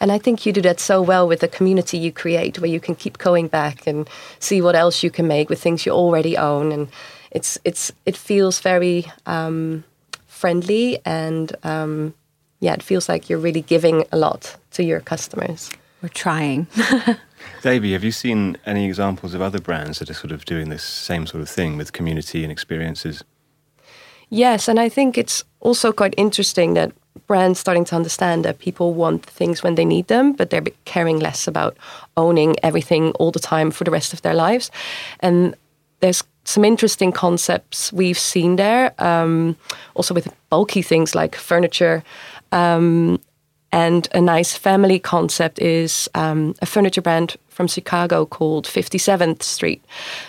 And 0.00 0.12
I 0.12 0.18
think 0.18 0.46
you 0.46 0.52
do 0.52 0.62
that 0.62 0.78
so 0.78 1.02
well 1.02 1.26
with 1.26 1.40
the 1.40 1.48
community 1.48 1.98
you 1.98 2.12
create, 2.12 2.60
where 2.60 2.70
you 2.70 2.78
can 2.78 2.94
keep 2.94 3.18
going 3.18 3.48
back 3.48 3.84
and 3.88 4.08
see 4.38 4.62
what 4.62 4.76
else 4.76 5.02
you 5.02 5.10
can 5.10 5.26
make 5.26 5.50
with 5.50 5.60
things 5.60 5.84
you 5.84 5.90
already 5.90 6.36
own, 6.36 6.70
and 6.70 6.86
it's 7.32 7.58
it's 7.64 7.90
it 8.06 8.16
feels 8.16 8.60
very 8.60 9.10
um, 9.26 9.82
friendly, 10.28 11.00
and 11.04 11.56
um, 11.64 12.14
yeah, 12.60 12.74
it 12.74 12.82
feels 12.84 13.08
like 13.08 13.28
you're 13.28 13.40
really 13.40 13.62
giving 13.62 14.04
a 14.12 14.16
lot 14.16 14.56
to 14.70 14.84
your 14.84 15.00
customers. 15.00 15.68
We're 16.00 16.10
trying. 16.10 16.68
Dewi, 17.62 17.92
have 17.92 18.04
you 18.04 18.12
seen 18.12 18.56
any 18.66 18.86
examples 18.86 19.34
of 19.34 19.40
other 19.40 19.60
brands 19.60 19.98
that 19.98 20.10
are 20.10 20.14
sort 20.14 20.32
of 20.32 20.44
doing 20.44 20.68
this 20.68 20.82
same 20.82 21.26
sort 21.26 21.42
of 21.42 21.48
thing 21.48 21.76
with 21.76 21.92
community 21.92 22.42
and 22.42 22.50
experiences? 22.50 23.24
Yes, 24.28 24.68
and 24.68 24.80
I 24.80 24.88
think 24.88 25.18
it's 25.18 25.44
also 25.60 25.92
quite 25.92 26.14
interesting 26.16 26.74
that 26.74 26.92
brands 27.26 27.60
starting 27.60 27.84
to 27.84 27.96
understand 27.96 28.44
that 28.44 28.58
people 28.58 28.94
want 28.94 29.24
things 29.26 29.62
when 29.62 29.74
they 29.74 29.84
need 29.84 30.08
them, 30.08 30.32
but 30.32 30.50
they're 30.50 30.64
caring 30.84 31.18
less 31.18 31.46
about 31.46 31.76
owning 32.16 32.56
everything 32.62 33.12
all 33.12 33.30
the 33.30 33.38
time 33.38 33.70
for 33.70 33.84
the 33.84 33.90
rest 33.90 34.12
of 34.12 34.22
their 34.22 34.34
lives. 34.34 34.70
And 35.20 35.54
there's 36.00 36.24
some 36.44 36.64
interesting 36.64 37.12
concepts 37.12 37.92
we've 37.92 38.18
seen 38.18 38.56
there, 38.56 38.92
um, 38.98 39.56
also 39.94 40.14
with 40.14 40.28
bulky 40.50 40.82
things 40.82 41.14
like 41.14 41.36
furniture. 41.36 42.02
Um, 42.50 43.20
and 43.72 44.06
a 44.12 44.20
nice 44.20 44.54
family 44.54 44.98
concept 44.98 45.58
is 45.58 46.08
um, 46.14 46.54
a 46.60 46.66
furniture 46.66 47.00
brand 47.00 47.36
from 47.48 47.66
Chicago 47.66 48.26
called 48.26 48.66
57th 48.66 49.42
Street, 49.42 49.82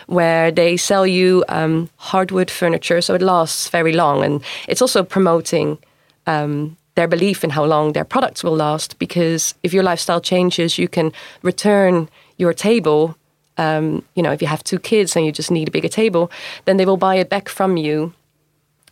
where 0.08 0.50
they 0.50 0.78
sell 0.78 1.06
you 1.06 1.44
um, 1.50 1.90
hardwood 1.98 2.50
furniture, 2.50 3.02
so 3.02 3.14
it 3.14 3.22
lasts 3.22 3.70
very 3.70 3.92
long. 3.92 4.24
And 4.24 4.42
it's 4.70 4.82
also 4.82 5.04
promoting 5.04 5.78
um, 6.26 6.78
their 6.96 7.08
belief 7.08 7.44
in 7.44 7.50
how 7.50 7.66
long 7.66 7.92
their 7.92 8.06
products 8.06 8.44
will 8.44 8.56
last, 8.56 8.98
because 8.98 9.56
if 9.62 9.74
your 9.74 9.84
lifestyle 9.84 10.22
changes, 10.22 10.78
you 10.78 10.88
can 10.88 11.12
return 11.42 12.10
your 12.38 12.54
table. 12.54 13.18
Um, 13.58 14.04
you 14.16 14.24
know, 14.24 14.32
if 14.32 14.42
you 14.42 14.48
have 14.48 14.64
two 14.64 14.80
kids 14.80 15.16
and 15.16 15.26
you 15.26 15.32
just 15.34 15.52
need 15.52 15.68
a 15.68 15.72
bigger 15.72 15.90
table, 15.90 16.32
then 16.64 16.78
they 16.78 16.86
will 16.86 16.98
buy 16.98 17.16
it 17.16 17.30
back 17.30 17.50
from 17.50 17.76
you 17.76 18.14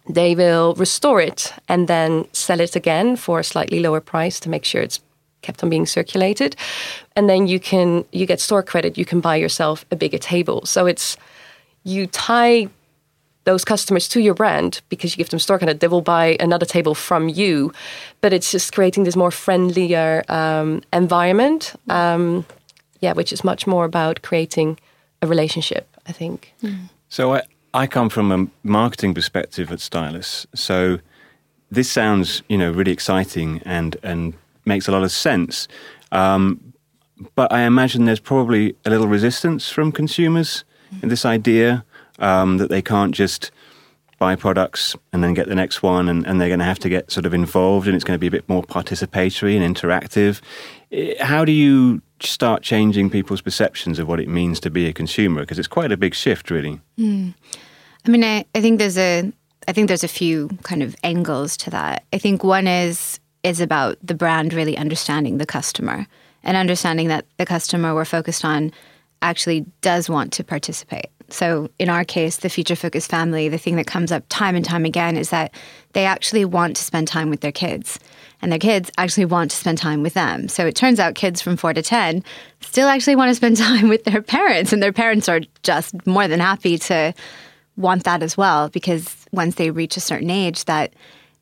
they 0.09 0.35
will 0.35 0.73
restore 0.75 1.21
it 1.21 1.53
and 1.67 1.87
then 1.87 2.27
sell 2.33 2.59
it 2.59 2.75
again 2.75 3.15
for 3.15 3.39
a 3.39 3.43
slightly 3.43 3.79
lower 3.79 4.01
price 4.01 4.39
to 4.41 4.49
make 4.49 4.65
sure 4.65 4.81
it's 4.81 4.99
kept 5.41 5.63
on 5.63 5.69
being 5.69 5.85
circulated. 5.85 6.55
And 7.15 7.29
then 7.29 7.47
you 7.47 7.59
can 7.59 8.05
you 8.11 8.25
get 8.25 8.39
store 8.39 8.63
credit 8.63 8.97
you 8.97 9.05
can 9.05 9.19
buy 9.21 9.35
yourself 9.35 9.85
a 9.91 9.95
bigger 9.95 10.17
table. 10.17 10.65
So 10.65 10.85
it's 10.85 11.17
you 11.83 12.07
tie 12.07 12.67
those 13.43 13.65
customers 13.65 14.07
to 14.07 14.21
your 14.21 14.35
brand 14.35 14.81
because 14.89 15.13
you 15.13 15.17
give 15.17 15.29
them 15.29 15.39
store 15.39 15.57
credit 15.57 15.79
they 15.79 15.87
will 15.87 16.01
buy 16.01 16.37
another 16.39 16.65
table 16.65 16.95
from 16.95 17.29
you. 17.29 17.73
But 18.21 18.33
it's 18.33 18.51
just 18.51 18.73
creating 18.73 19.03
this 19.03 19.15
more 19.15 19.31
friendlier 19.31 20.23
um, 20.29 20.81
environment 20.93 21.73
um, 21.89 22.45
yeah 23.01 23.13
which 23.13 23.33
is 23.33 23.43
much 23.43 23.67
more 23.67 23.85
about 23.85 24.21
creating 24.21 24.79
a 25.21 25.27
relationship 25.27 25.87
i 26.07 26.11
think. 26.11 26.53
Mm. 26.63 26.89
so 27.09 27.33
I, 27.33 27.41
I 27.73 27.87
come 27.87 28.09
from 28.09 28.31
a 28.31 28.47
marketing 28.63 29.13
perspective 29.13 29.71
at 29.71 29.79
Stylus, 29.79 30.45
so 30.53 30.99
this 31.69 31.89
sounds, 31.89 32.43
you 32.49 32.57
know, 32.57 32.71
really 32.71 32.91
exciting 32.91 33.61
and 33.65 33.95
and 34.03 34.33
makes 34.65 34.87
a 34.87 34.91
lot 34.91 35.03
of 35.03 35.11
sense. 35.11 35.67
Um, 36.11 36.73
but 37.35 37.51
I 37.51 37.61
imagine 37.61 38.05
there's 38.05 38.19
probably 38.19 38.75
a 38.85 38.89
little 38.89 39.07
resistance 39.07 39.69
from 39.69 39.91
consumers 39.91 40.63
in 41.01 41.09
this 41.09 41.25
idea 41.25 41.85
um, 42.19 42.57
that 42.57 42.69
they 42.69 42.81
can't 42.81 43.13
just 43.15 43.51
buy 44.21 44.35
products 44.35 44.95
and 45.11 45.23
then 45.23 45.33
get 45.33 45.47
the 45.47 45.55
next 45.55 45.81
one, 45.81 46.07
and, 46.07 46.27
and 46.27 46.39
they're 46.39 46.47
going 46.47 46.59
to 46.59 46.65
have 46.65 46.77
to 46.77 46.89
get 46.89 47.09
sort 47.11 47.25
of 47.25 47.33
involved, 47.33 47.87
and 47.87 47.95
it's 47.95 48.03
going 48.03 48.13
to 48.13 48.19
be 48.19 48.27
a 48.27 48.31
bit 48.31 48.47
more 48.47 48.61
participatory 48.61 49.59
and 49.59 49.75
interactive. 49.75 50.41
How 51.19 51.43
do 51.43 51.51
you 51.51 52.03
start 52.19 52.61
changing 52.61 53.09
people's 53.09 53.41
perceptions 53.41 53.97
of 53.97 54.07
what 54.07 54.19
it 54.19 54.29
means 54.29 54.59
to 54.59 54.69
be 54.69 54.85
a 54.85 54.93
consumer? 54.93 55.41
Because 55.41 55.57
it's 55.57 55.67
quite 55.67 55.91
a 55.91 55.97
big 55.97 56.13
shift, 56.13 56.51
really. 56.51 56.79
Mm. 56.99 57.33
I 58.05 58.09
mean, 58.09 58.23
I, 58.23 58.45
I 58.53 58.61
think 58.61 58.77
there's 58.77 58.99
a 58.99 59.31
I 59.67 59.73
think 59.73 59.87
there's 59.87 60.03
a 60.03 60.07
few 60.07 60.49
kind 60.61 60.83
of 60.83 60.95
angles 61.03 61.57
to 61.57 61.71
that. 61.71 62.03
I 62.13 62.19
think 62.19 62.43
one 62.43 62.67
is 62.67 63.19
is 63.41 63.59
about 63.59 63.97
the 64.03 64.13
brand 64.13 64.53
really 64.53 64.77
understanding 64.77 65.39
the 65.39 65.47
customer 65.47 66.05
and 66.43 66.55
understanding 66.55 67.07
that 67.07 67.25
the 67.37 67.45
customer 67.47 67.95
we're 67.95 68.05
focused 68.05 68.45
on 68.45 68.71
actually 69.23 69.65
does 69.81 70.09
want 70.09 70.31
to 70.33 70.43
participate. 70.43 71.09
So 71.31 71.69
in 71.79 71.89
our 71.89 72.03
case, 72.03 72.37
the 72.37 72.49
future 72.49 72.75
focused 72.75 73.09
family, 73.09 73.49
the 73.49 73.57
thing 73.57 73.75
that 73.77 73.87
comes 73.87 74.11
up 74.11 74.23
time 74.29 74.55
and 74.55 74.65
time 74.65 74.85
again 74.85 75.17
is 75.17 75.29
that 75.29 75.53
they 75.93 76.05
actually 76.05 76.45
want 76.45 76.75
to 76.75 76.83
spend 76.83 77.07
time 77.07 77.29
with 77.29 77.41
their 77.41 77.51
kids 77.51 77.99
and 78.41 78.51
their 78.51 78.59
kids 78.59 78.91
actually 78.97 79.25
want 79.25 79.51
to 79.51 79.57
spend 79.57 79.77
time 79.77 80.01
with 80.01 80.13
them. 80.13 80.47
So 80.47 80.65
it 80.65 80.75
turns 80.75 80.99
out 80.99 81.15
kids 81.15 81.41
from 81.41 81.57
4 81.57 81.73
to 81.73 81.81
10 81.81 82.23
still 82.59 82.87
actually 82.87 83.15
want 83.15 83.29
to 83.29 83.35
spend 83.35 83.57
time 83.69 83.87
with 83.87 84.03
their 84.03 84.21
parents 84.21 84.73
and 84.73 84.81
their 84.81 84.93
parents 84.93 85.29
are 85.29 85.41
just 85.63 86.05
more 86.05 86.27
than 86.27 86.39
happy 86.39 86.77
to 86.77 87.13
want 87.77 88.03
that 88.03 88.21
as 88.21 88.35
well 88.35 88.69
because 88.69 89.25
once 89.31 89.55
they 89.55 89.71
reach 89.71 89.97
a 89.97 90.01
certain 90.01 90.29
age 90.29 90.65
that 90.65 90.93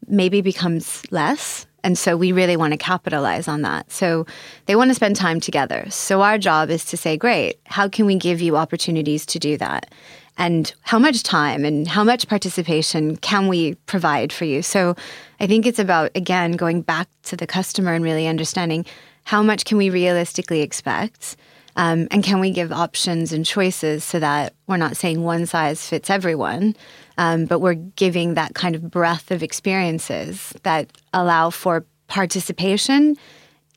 maybe 0.07 0.41
becomes 0.41 1.03
less 1.11 1.65
and 1.83 1.97
so 1.97 2.17
we 2.17 2.31
really 2.31 2.57
want 2.57 2.73
to 2.73 2.77
capitalize 2.77 3.47
on 3.47 3.61
that. 3.63 3.91
So 3.91 4.25
they 4.65 4.75
want 4.75 4.89
to 4.89 4.95
spend 4.95 5.15
time 5.15 5.39
together. 5.39 5.85
So 5.89 6.21
our 6.21 6.37
job 6.37 6.69
is 6.69 6.85
to 6.85 6.97
say, 6.97 7.17
great, 7.17 7.59
how 7.65 7.87
can 7.87 8.05
we 8.05 8.15
give 8.15 8.41
you 8.41 8.57
opportunities 8.57 9.25
to 9.27 9.39
do 9.39 9.57
that? 9.57 9.91
And 10.37 10.73
how 10.81 10.99
much 10.99 11.23
time 11.23 11.65
and 11.65 11.87
how 11.87 12.03
much 12.03 12.27
participation 12.27 13.17
can 13.17 13.47
we 13.49 13.75
provide 13.87 14.31
for 14.31 14.45
you? 14.45 14.61
So 14.61 14.95
I 15.39 15.47
think 15.47 15.65
it's 15.65 15.79
about, 15.79 16.11
again, 16.15 16.53
going 16.53 16.81
back 16.81 17.09
to 17.23 17.35
the 17.35 17.45
customer 17.45 17.93
and 17.93 18.03
really 18.03 18.25
understanding 18.25 18.85
how 19.25 19.43
much 19.43 19.65
can 19.65 19.77
we 19.77 19.89
realistically 19.89 20.61
expect? 20.61 21.35
Um, 21.79 22.09
and 22.11 22.21
can 22.21 22.41
we 22.41 22.51
give 22.51 22.73
options 22.73 23.31
and 23.31 23.45
choices 23.45 24.03
so 24.03 24.19
that 24.19 24.53
we're 24.67 24.75
not 24.75 24.97
saying 24.97 25.23
one 25.23 25.45
size 25.45 25.87
fits 25.87 26.09
everyone, 26.09 26.75
um, 27.17 27.45
but 27.45 27.59
we're 27.59 27.75
giving 27.75 28.33
that 28.33 28.53
kind 28.53 28.75
of 28.75 28.91
breadth 28.91 29.31
of 29.31 29.41
experiences 29.41 30.53
that 30.63 30.91
allow 31.13 31.49
for 31.49 31.85
participation 32.07 33.15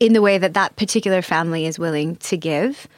in 0.01 0.11
the 0.11 0.21
way 0.21 0.37
that 0.37 0.53
that 0.53 0.75
particular 0.75 1.21
family 1.21 1.65
is 1.65 1.79
willing 1.79 2.17
to 2.17 2.35
give. 2.35 2.89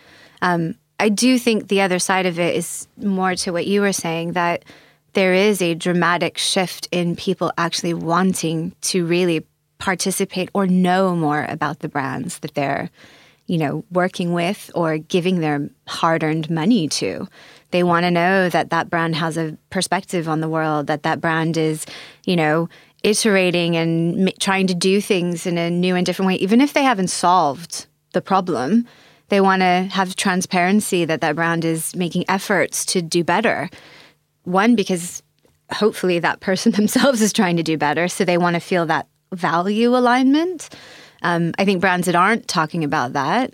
Um, 0.42 0.74
I 1.00 1.10
do 1.10 1.38
think 1.38 1.68
the 1.68 1.82
other 1.82 2.00
side 2.00 2.26
of 2.26 2.40
it 2.40 2.56
is 2.56 2.88
more 2.98 3.36
to 3.36 3.52
what 3.52 3.68
you 3.68 3.82
were 3.82 3.94
saying 3.94 4.32
that 4.32 4.66
there 5.14 5.36
is 5.36 5.62
a 5.62 5.76
dramatic 5.76 6.40
shift 6.40 6.88
in 6.92 7.16
people 7.16 7.52
actually 7.60 7.94
wanting 7.94 8.74
to 8.82 9.06
really 9.06 9.46
participate 9.78 10.50
or 10.56 10.66
know 10.66 11.16
more 11.16 11.46
about 11.48 11.82
the 11.82 11.90
brands 11.90 12.40
that 12.40 12.56
they're 12.56 12.90
you 13.48 13.58
know, 13.58 13.84
working 13.92 14.34
with 14.34 14.72
or 14.74 14.98
giving 14.98 15.40
their 15.40 15.70
hard 15.88 16.24
earned 16.24 16.50
money 16.50 16.88
to. 16.88 17.28
They 17.72 17.84
want 17.84 18.04
to 18.06 18.12
know 18.12 18.50
that 18.50 18.70
that 18.70 18.90
brand 18.90 19.16
has 19.16 19.38
a 19.38 19.58
perspective 19.70 20.28
on 20.28 20.40
the 20.40 20.50
world, 20.50 20.88
that 20.88 21.04
that 21.04 21.22
brand 21.22 21.58
is, 21.58 21.86
you 22.24 22.36
know, 22.36 22.70
iterating 23.04 23.76
and 23.76 24.34
trying 24.40 24.68
to 24.68 24.74
do 24.74 25.00
things 25.00 25.46
in 25.46 25.58
a 25.58 25.70
new 25.70 25.96
and 25.96 26.06
different 26.06 26.28
way, 26.28 26.36
even 26.36 26.60
if 26.60 26.74
they 26.74 26.84
haven't 26.84 27.10
solved 27.10 27.86
the 28.14 28.22
problem. 28.22 28.88
They 29.30 29.42
want 29.42 29.62
to 29.62 29.88
have 29.92 30.16
transparency 30.16 31.06
that 31.06 31.22
that 31.22 31.36
brand 31.36 31.66
is 31.66 31.96
making 31.96 32.26
efforts 32.28 32.86
to 32.86 33.02
do 33.02 33.24
better. 33.24 33.70
One, 34.44 34.76
because 34.76 35.24
hopefully 35.72 36.20
that 36.20 36.40
person 36.40 36.72
themselves 36.80 37.22
is 37.22 37.34
trying 37.34 37.58
to 37.58 37.64
do 37.64 37.78
better. 37.78 38.08
So 38.08 38.26
they 38.26 38.38
want 38.38 38.56
to 38.56 38.60
feel 38.60 38.86
that 38.88 39.08
value 39.32 39.96
alignment. 39.96 40.70
Um, 41.22 41.54
I 41.58 41.66
think 41.66 41.82
brands 41.82 42.06
that 42.06 42.16
aren't 42.16 42.48
talking 42.48 42.84
about 42.84 43.14
that, 43.14 43.54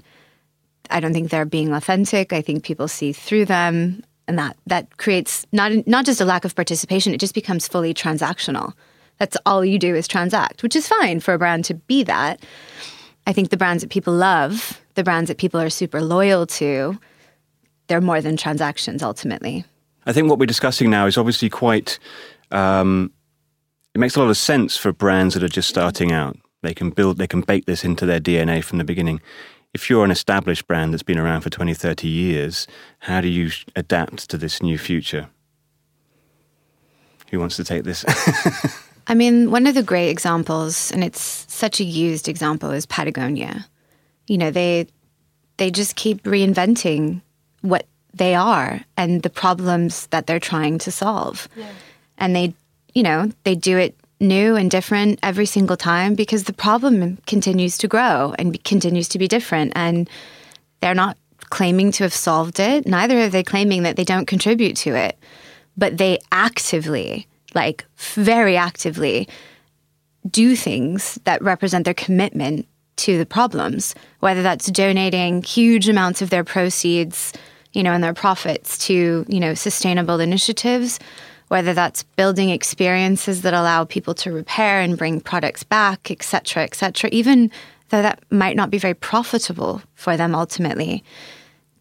I 0.89 0.99
don't 0.99 1.13
think 1.13 1.29
they're 1.29 1.45
being 1.45 1.73
authentic. 1.73 2.33
I 2.33 2.41
think 2.41 2.63
people 2.63 2.87
see 2.87 3.13
through 3.13 3.45
them, 3.45 4.03
and 4.27 4.37
that 4.37 4.57
that 4.67 4.97
creates 4.97 5.45
not 5.51 5.87
not 5.87 6.05
just 6.05 6.21
a 6.21 6.25
lack 6.25 6.45
of 6.45 6.55
participation. 6.55 7.13
It 7.13 7.19
just 7.19 7.33
becomes 7.33 7.67
fully 7.67 7.93
transactional. 7.93 8.73
That's 9.17 9.37
all 9.45 9.63
you 9.63 9.77
do 9.77 9.95
is 9.95 10.07
transact, 10.07 10.63
which 10.63 10.75
is 10.75 10.87
fine 10.87 11.19
for 11.19 11.33
a 11.33 11.37
brand 11.37 11.65
to 11.65 11.75
be 11.75 12.03
that. 12.03 12.43
I 13.27 13.33
think 13.33 13.49
the 13.49 13.57
brands 13.57 13.83
that 13.83 13.91
people 13.91 14.13
love, 14.13 14.81
the 14.95 15.03
brands 15.03 15.27
that 15.27 15.37
people 15.37 15.61
are 15.61 15.69
super 15.69 16.01
loyal 16.01 16.47
to, 16.47 16.97
they're 17.87 18.01
more 18.01 18.19
than 18.19 18.35
transactions 18.35 19.03
ultimately. 19.03 19.63
I 20.05 20.13
think 20.13 20.29
what 20.29 20.39
we're 20.39 20.47
discussing 20.47 20.89
now 20.89 21.05
is 21.05 21.17
obviously 21.17 21.49
quite. 21.49 21.99
Um, 22.49 23.11
it 23.93 23.99
makes 23.99 24.15
a 24.15 24.19
lot 24.19 24.29
of 24.29 24.37
sense 24.37 24.77
for 24.77 24.91
brands 24.91 25.33
that 25.33 25.43
are 25.43 25.49
just 25.49 25.69
starting 25.69 26.11
out. 26.11 26.37
They 26.61 26.73
can 26.73 26.91
build, 26.91 27.17
they 27.17 27.27
can 27.27 27.41
bake 27.41 27.65
this 27.65 27.83
into 27.83 28.05
their 28.05 28.19
DNA 28.19 28.63
from 28.63 28.77
the 28.77 28.83
beginning. 28.83 29.21
If 29.73 29.89
you're 29.89 30.05
an 30.05 30.11
established 30.11 30.67
brand 30.67 30.93
that's 30.93 31.03
been 31.03 31.17
around 31.17 31.41
for 31.41 31.49
20, 31.49 31.73
30 31.73 32.07
years, 32.07 32.67
how 32.99 33.21
do 33.21 33.27
you 33.27 33.51
adapt 33.75 34.29
to 34.29 34.37
this 34.37 34.61
new 34.61 34.77
future? 34.77 35.29
Who 37.31 37.39
wants 37.39 37.55
to 37.55 37.63
take 37.63 37.83
this? 37.83 38.05
I 39.07 39.15
mean, 39.15 39.49
one 39.49 39.65
of 39.65 39.73
the 39.73 39.83
great 39.83 40.09
examples, 40.09 40.91
and 40.91 41.03
it's 41.03 41.45
such 41.47 41.79
a 41.79 41.83
used 41.83 42.27
example, 42.27 42.71
is 42.71 42.85
Patagonia. 42.85 43.65
You 44.27 44.37
know, 44.37 44.51
they 44.51 44.87
they 45.57 45.71
just 45.71 45.95
keep 45.95 46.23
reinventing 46.23 47.21
what 47.61 47.85
they 48.13 48.35
are 48.35 48.81
and 48.97 49.23
the 49.23 49.29
problems 49.29 50.07
that 50.07 50.27
they're 50.27 50.39
trying 50.39 50.77
to 50.79 50.91
solve. 50.91 51.47
Yeah. 51.55 51.69
And 52.17 52.35
they, 52.35 52.53
you 52.93 53.03
know, 53.03 53.31
they 53.43 53.55
do 53.55 53.77
it 53.77 53.95
new 54.21 54.55
and 54.55 54.71
different 54.71 55.19
every 55.23 55.45
single 55.45 55.77
time 55.77 56.15
because 56.15 56.45
the 56.45 56.53
problem 56.53 57.17
continues 57.27 57.77
to 57.79 57.87
grow 57.87 58.33
and 58.37 58.63
continues 58.63 59.07
to 59.09 59.19
be 59.19 59.27
different. 59.27 59.73
And 59.75 60.09
they're 60.79 60.95
not 60.95 61.17
claiming 61.49 61.91
to 61.93 62.03
have 62.03 62.13
solved 62.13 62.59
it. 62.59 62.87
Neither 62.87 63.19
are 63.19 63.29
they 63.29 63.43
claiming 63.43 63.83
that 63.83 63.95
they 63.95 64.03
don't 64.03 64.27
contribute 64.27 64.77
to 64.77 64.95
it. 64.95 65.17
But 65.77 65.97
they 65.97 66.19
actively, 66.31 67.27
like 67.53 67.85
very 67.97 68.55
actively, 68.55 69.27
do 70.29 70.55
things 70.55 71.19
that 71.23 71.41
represent 71.41 71.85
their 71.85 71.93
commitment 71.93 72.67
to 72.97 73.17
the 73.17 73.25
problems, 73.25 73.95
whether 74.19 74.43
that's 74.43 74.69
donating 74.69 75.41
huge 75.43 75.89
amounts 75.89 76.21
of 76.21 76.29
their 76.29 76.43
proceeds, 76.43 77.33
you 77.73 77.83
know, 77.83 77.93
and 77.93 78.03
their 78.03 78.13
profits 78.13 78.77
to, 78.77 79.25
you 79.27 79.39
know, 79.39 79.53
sustainable 79.53 80.19
initiatives, 80.19 80.99
whether 81.51 81.73
that's 81.73 82.03
building 82.15 82.49
experiences 82.49 83.41
that 83.41 83.53
allow 83.53 83.83
people 83.83 84.13
to 84.13 84.31
repair 84.31 84.79
and 84.79 84.97
bring 84.97 85.19
products 85.19 85.65
back, 85.65 86.09
et 86.09 86.23
cetera, 86.23 86.63
et 86.63 86.73
cetera, 86.73 87.09
even 87.11 87.51
though 87.89 88.01
that 88.01 88.23
might 88.31 88.55
not 88.55 88.69
be 88.69 88.77
very 88.77 88.93
profitable 88.93 89.81
for 89.95 90.15
them 90.15 90.33
ultimately. 90.33 91.03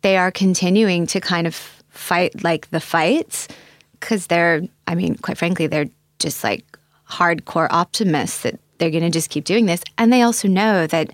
They 0.02 0.16
are 0.16 0.32
continuing 0.32 1.06
to 1.06 1.20
kind 1.20 1.46
of 1.46 1.54
fight 1.88 2.42
like 2.42 2.70
the 2.70 2.80
fights 2.80 3.46
because 3.92 4.26
they're, 4.26 4.62
I 4.88 4.96
mean, 4.96 5.14
quite 5.14 5.38
frankly, 5.38 5.68
they're 5.68 5.88
just 6.18 6.42
like 6.42 6.64
hardcore 7.08 7.68
optimists 7.70 8.42
that 8.42 8.58
they're 8.78 8.90
going 8.90 9.04
to 9.04 9.10
just 9.10 9.30
keep 9.30 9.44
doing 9.44 9.66
this. 9.66 9.84
And 9.98 10.12
they 10.12 10.22
also 10.22 10.48
know 10.48 10.88
that 10.88 11.12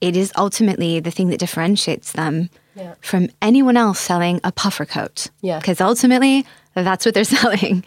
it 0.00 0.16
is 0.16 0.32
ultimately 0.38 1.00
the 1.00 1.10
thing 1.10 1.28
that 1.28 1.38
differentiates 1.38 2.12
them 2.12 2.48
yeah. 2.74 2.94
from 3.02 3.28
anyone 3.42 3.76
else 3.76 4.00
selling 4.00 4.40
a 4.42 4.52
puffer 4.52 4.86
coat. 4.86 5.28
Yeah. 5.42 5.58
Because 5.58 5.82
ultimately, 5.82 6.46
that's 6.74 7.04
what 7.04 7.14
they're 7.14 7.24
selling. 7.38 7.84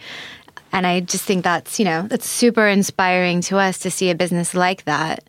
And 0.71 0.87
I 0.87 1.01
just 1.01 1.23
think 1.23 1.43
that's, 1.43 1.79
you 1.79 1.85
know, 1.85 2.03
that's 2.03 2.27
super 2.27 2.67
inspiring 2.67 3.41
to 3.41 3.57
us 3.57 3.77
to 3.79 3.91
see 3.91 4.09
a 4.09 4.15
business 4.15 4.53
like 4.53 4.85
that 4.85 5.23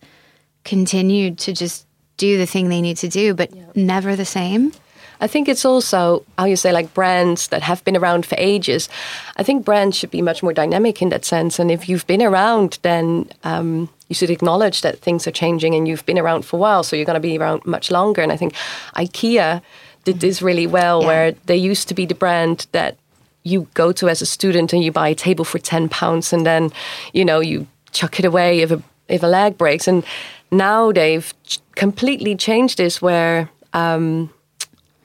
continue 0.65 1.35
to 1.35 1.53
just 1.53 1.87
do 2.17 2.39
the 2.39 2.47
thing 2.47 2.69
they 2.69 2.81
need 2.81 2.97
to 2.99 3.09
do, 3.09 3.35
but 3.35 3.55
yeah. 3.55 3.65
never 3.75 4.17
the 4.17 4.25
same. 4.25 4.73
I 5.21 5.27
think 5.27 5.49
it's 5.49 5.65
also 5.65 6.25
how 6.39 6.45
you 6.45 6.57
say 6.57 6.73
like 6.73 6.93
brands 6.93 7.49
that 7.49 7.63
have 7.63 7.85
been 7.85 7.97
around 7.97 8.27
for 8.27 8.35
ages. 8.39 8.89
I 9.37 9.43
think 9.43 9.65
brands 9.65 9.97
should 9.97 10.11
be 10.11 10.23
much 10.23 10.43
more 10.43 10.53
dynamic 10.53 11.01
in 11.01 11.11
that 11.11 11.25
sense. 11.25 11.59
And 11.59 11.71
if 11.71 11.89
you've 11.89 12.07
been 12.07 12.23
around, 12.23 12.79
then 12.83 13.31
um, 13.45 13.89
you 14.09 14.15
should 14.15 14.31
acknowledge 14.31 14.83
that 14.83 14.99
things 14.99 15.27
are 15.27 15.31
changing 15.31 15.75
and 15.75 15.87
you've 15.87 16.07
been 16.07 16.19
around 16.19 16.45
for 16.45 16.57
a 16.57 16.61
while, 16.61 16.83
so 16.83 16.97
you're 16.97 17.07
going 17.07 17.15
to 17.15 17.21
be 17.21 17.39
around 17.39 17.65
much 17.65 17.91
longer. 17.91 18.23
And 18.23 18.33
I 18.33 18.37
think 18.37 18.55
IKEA 18.97 19.63
did 20.05 20.21
this 20.21 20.43
really 20.43 20.67
well, 20.67 21.01
yeah. 21.01 21.07
where 21.07 21.33
they 21.47 21.57
used 21.57 21.89
to 21.89 21.95
be 21.95 22.07
the 22.07 22.15
brand 22.15 22.67
that 22.73 22.99
you 23.45 23.69
go 23.75 23.93
to 23.93 24.09
as 24.09 24.23
a 24.23 24.27
student 24.27 24.73
and 24.73 24.83
you 24.83 24.91
buy 24.91 25.09
a 25.09 25.15
table 25.15 25.45
for 25.45 25.59
10 25.59 25.89
pounds 25.91 26.33
and 26.33 26.45
then, 26.45 26.73
you 27.13 27.25
know, 27.25 27.41
you 27.41 27.67
chuck 27.93 28.19
it 28.19 28.25
away 28.25 28.61
if 28.61 28.71
a, 28.71 28.83
if 29.09 29.23
a 29.23 29.27
leg 29.27 29.57
breaks. 29.57 29.87
And 29.87 30.03
now 30.51 30.91
they've 30.91 31.33
completely 31.75 32.35
changed 32.35 32.79
this 32.79 33.03
where 33.03 33.51
um, 33.75 34.31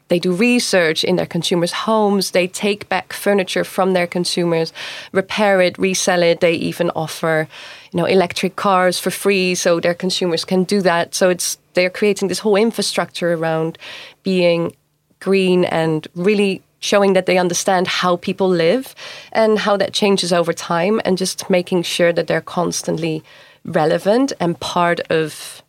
they 0.08 0.20
do 0.20 0.34
research 0.34 1.04
in 1.04 1.18
their 1.18 1.26
consumers' 1.26 1.72
homes. 1.72 2.32
They 2.32 2.48
take 2.48 2.88
back 2.88 3.14
furniture 3.14 3.64
from 3.64 3.94
their 3.94 4.08
consumers, 4.08 4.74
repair 5.12 5.62
it, 5.62 5.78
resell 5.78 6.24
it. 6.24 6.40
They 6.40 6.54
even 6.54 6.90
offer, 6.92 7.48
you 7.92 7.98
know, 7.98 8.06
electric 8.06 8.56
cars 8.56 9.00
for 9.00 9.12
free 9.12 9.54
so 9.54 9.80
their 9.80 9.94
consumers 9.94 10.46
can 10.46 10.64
do 10.64 10.82
that. 10.82 11.14
So 11.14 11.30
it's 11.30 11.58
they're 11.74 11.90
creating 11.90 12.30
this 12.30 12.40
whole 12.40 12.56
infrastructure 12.56 13.34
around 13.34 13.78
being 14.24 14.76
green 15.20 15.66
and 15.66 16.08
really 16.16 16.64
showing 16.80 17.14
that 17.14 17.26
they 17.26 17.38
understand 17.38 17.88
how 17.88 18.18
people 18.18 18.50
live 18.50 18.96
and 19.32 19.60
how 19.60 19.78
that 19.78 19.94
changes 19.94 20.32
over 20.32 20.54
time 20.54 21.02
and 21.06 21.18
just 21.18 21.50
making 21.50 21.84
sure 21.84 22.14
that 22.14 22.28
they're 22.28 22.42
constantly 22.42 23.24
relevant 23.66 24.34
and 24.40 24.60
part 24.60 25.00
of 25.10 25.62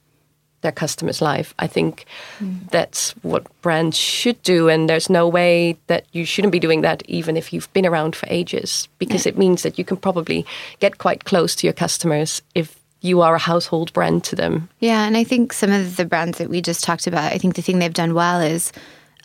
their 0.63 0.73
customer's 0.73 1.23
life. 1.23 1.55
I 1.59 1.67
think 1.67 2.05
mm. 2.39 2.69
that's 2.71 3.13
what 3.23 3.47
brands 3.63 3.97
should 3.97 4.43
do, 4.43 4.69
and 4.69 4.89
there's 4.89 5.09
no 5.09 5.27
way 5.27 5.79
that 5.87 6.05
you 6.13 6.25
shouldn't 6.25 6.53
be 6.53 6.61
doing 6.61 6.83
that, 6.83 7.03
even 7.09 7.37
if 7.37 7.53
you've 7.53 7.73
been 7.73 7.87
around 7.87 8.15
for 8.15 8.27
ages, 8.29 8.89
because 8.99 9.25
yeah. 9.25 9.31
it 9.31 9.39
means 9.39 9.63
that 9.63 9.79
you 9.79 9.85
can 9.85 9.97
probably 9.97 10.45
get 10.79 10.99
quite 10.99 11.25
close 11.25 11.55
to 11.57 11.67
your 11.67 11.73
customers 11.73 12.43
if 12.55 12.79
you 13.01 13.23
are 13.23 13.35
a 13.35 13.39
household 13.39 13.93
brand 13.95 14.23
to 14.25 14.37
them. 14.37 14.69
Yeah, 14.81 15.07
and 15.07 15.17
I 15.17 15.25
think 15.25 15.55
some 15.55 15.73
of 15.73 15.97
the 15.97 16.05
brands 16.05 16.39
that 16.39 16.51
we 16.51 16.61
just 16.61 16.85
talked 16.85 17.07
about, 17.07 17.33
I 17.33 17.39
think 17.39 17.55
the 17.55 17.63
thing 17.63 17.79
they've 17.79 17.93
done 17.93 18.13
well 18.13 18.41
is 18.41 18.73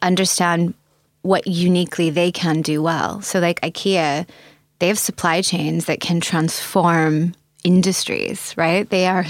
understand 0.02 0.74
what 1.25 1.47
uniquely 1.47 2.11
they 2.11 2.31
can 2.31 2.61
do 2.61 2.81
well. 2.83 3.19
So, 3.21 3.39
like 3.39 3.59
IKEA, 3.61 4.27
they 4.79 4.88
have 4.88 4.99
supply 4.99 5.41
chains 5.41 5.85
that 5.85 5.99
can 5.99 6.21
transform 6.21 7.33
industries, 7.63 8.53
right? 8.55 8.88
They 8.89 9.07
are 9.07 9.25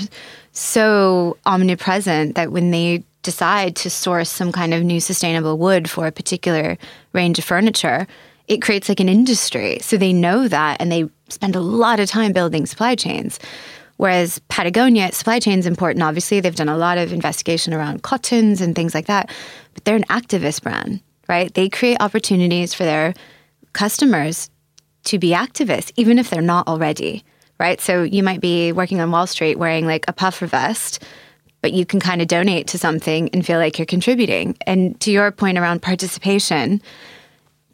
so 0.51 1.37
omnipresent 1.45 2.35
that 2.35 2.51
when 2.51 2.71
they 2.71 3.03
decide 3.23 3.75
to 3.77 3.89
source 3.89 4.29
some 4.29 4.51
kind 4.51 4.73
of 4.73 4.83
new 4.83 4.99
sustainable 4.99 5.57
wood 5.57 5.89
for 5.89 6.05
a 6.05 6.11
particular 6.11 6.77
range 7.13 7.39
of 7.39 7.45
furniture, 7.45 8.07
it 8.47 8.61
creates 8.61 8.89
like 8.89 8.99
an 8.99 9.09
industry. 9.09 9.79
So 9.79 9.97
they 9.97 10.13
know 10.13 10.47
that 10.47 10.81
and 10.81 10.91
they 10.91 11.09
spend 11.29 11.55
a 11.55 11.61
lot 11.61 11.99
of 11.99 12.09
time 12.09 12.33
building 12.33 12.65
supply 12.65 12.95
chains. 12.95 13.39
Whereas 13.97 14.39
Patagonia, 14.49 15.13
supply 15.13 15.39
chain 15.39 15.59
is 15.59 15.65
important. 15.65 16.03
Obviously, 16.03 16.41
they've 16.41 16.53
done 16.53 16.69
a 16.69 16.77
lot 16.77 16.97
of 16.97 17.13
investigation 17.13 17.73
around 17.73 18.03
cottons 18.03 18.59
and 18.59 18.75
things 18.75 18.93
like 18.93 19.05
that, 19.05 19.31
but 19.73 19.85
they're 19.85 19.95
an 19.95 20.03
activist 20.09 20.61
brand 20.61 20.99
right? 21.27 21.53
They 21.53 21.69
create 21.69 21.97
opportunities 21.99 22.73
for 22.73 22.83
their 22.83 23.13
customers 23.73 24.49
to 25.05 25.19
be 25.19 25.29
activists, 25.29 25.91
even 25.95 26.17
if 26.19 26.29
they're 26.29 26.41
not 26.41 26.67
already, 26.67 27.23
right? 27.59 27.79
So 27.79 28.03
you 28.03 28.23
might 28.23 28.41
be 28.41 28.71
working 28.71 28.99
on 28.99 29.11
Wall 29.11 29.27
Street 29.27 29.57
wearing 29.57 29.85
like 29.85 30.05
a 30.07 30.13
puffer 30.13 30.47
vest, 30.47 31.03
but 31.61 31.73
you 31.73 31.85
can 31.85 31.99
kind 31.99 32.21
of 32.21 32.27
donate 32.27 32.67
to 32.67 32.77
something 32.77 33.29
and 33.29 33.45
feel 33.45 33.59
like 33.59 33.77
you're 33.77 33.85
contributing. 33.85 34.57
And 34.65 34.99
to 35.01 35.11
your 35.11 35.31
point 35.31 35.57
around 35.57 35.81
participation, 35.81 36.81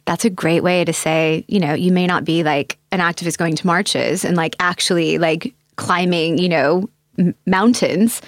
that's 0.04 0.24
a 0.24 0.30
great 0.30 0.62
way 0.62 0.84
to 0.84 0.92
say, 0.92 1.44
you 1.48 1.60
know, 1.60 1.74
you 1.74 1.92
may 1.92 2.06
not 2.06 2.24
be 2.24 2.42
like 2.42 2.78
an 2.90 3.00
activist 3.00 3.38
going 3.38 3.54
to 3.56 3.66
marches 3.66 4.24
and 4.24 4.36
like 4.36 4.56
actually 4.58 5.18
like 5.18 5.54
climbing, 5.76 6.38
you 6.38 6.48
know, 6.48 6.88
m- 7.18 7.34
mountains, 7.46 8.20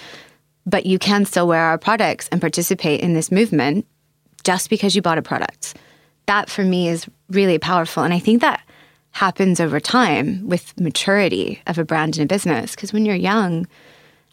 but 0.65 0.85
you 0.85 0.97
can 0.97 1.25
still 1.25 1.47
wear 1.47 1.61
our 1.61 1.77
products 1.77 2.27
and 2.31 2.41
participate 2.41 3.01
in 3.01 3.13
this 3.13 3.31
movement 3.31 3.85
just 4.45 4.69
because 4.69 4.95
you 4.95 5.01
bought 5.01 5.17
a 5.17 5.21
product. 5.21 5.75
That 6.27 6.49
for 6.49 6.63
me 6.63 6.87
is 6.87 7.07
really 7.29 7.59
powerful. 7.59 8.03
And 8.03 8.13
I 8.13 8.19
think 8.19 8.41
that 8.41 8.61
happens 9.11 9.59
over 9.59 9.79
time 9.79 10.47
with 10.47 10.79
maturity 10.79 11.61
of 11.67 11.77
a 11.77 11.83
brand 11.83 12.17
and 12.17 12.29
a 12.29 12.33
business. 12.33 12.75
Because 12.75 12.93
when 12.93 13.05
you're 13.05 13.15
young, 13.15 13.67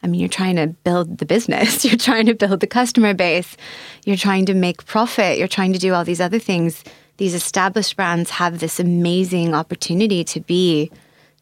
I 0.02 0.06
mean, 0.06 0.20
you're 0.20 0.28
trying 0.28 0.56
to 0.56 0.68
build 0.68 1.18
the 1.18 1.26
business, 1.26 1.84
you're 1.84 1.96
trying 1.96 2.26
to 2.26 2.34
build 2.34 2.60
the 2.60 2.66
customer 2.66 3.14
base, 3.14 3.56
you're 4.04 4.16
trying 4.16 4.46
to 4.46 4.54
make 4.54 4.84
profit, 4.84 5.38
you're 5.38 5.48
trying 5.48 5.72
to 5.72 5.78
do 5.78 5.94
all 5.94 6.04
these 6.04 6.20
other 6.20 6.38
things. 6.38 6.84
These 7.18 7.34
established 7.34 7.96
brands 7.96 8.30
have 8.30 8.58
this 8.58 8.80
amazing 8.80 9.54
opportunity 9.54 10.24
to 10.24 10.40
be 10.40 10.90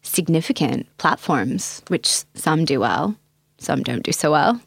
significant 0.03 0.87
platforms, 0.97 1.81
which 1.87 2.23
some 2.33 2.65
do 2.65 2.79
well, 2.79 3.15
some 3.57 3.81
don't 3.83 4.03
do 4.03 4.11
so 4.11 4.31
well. 4.31 4.61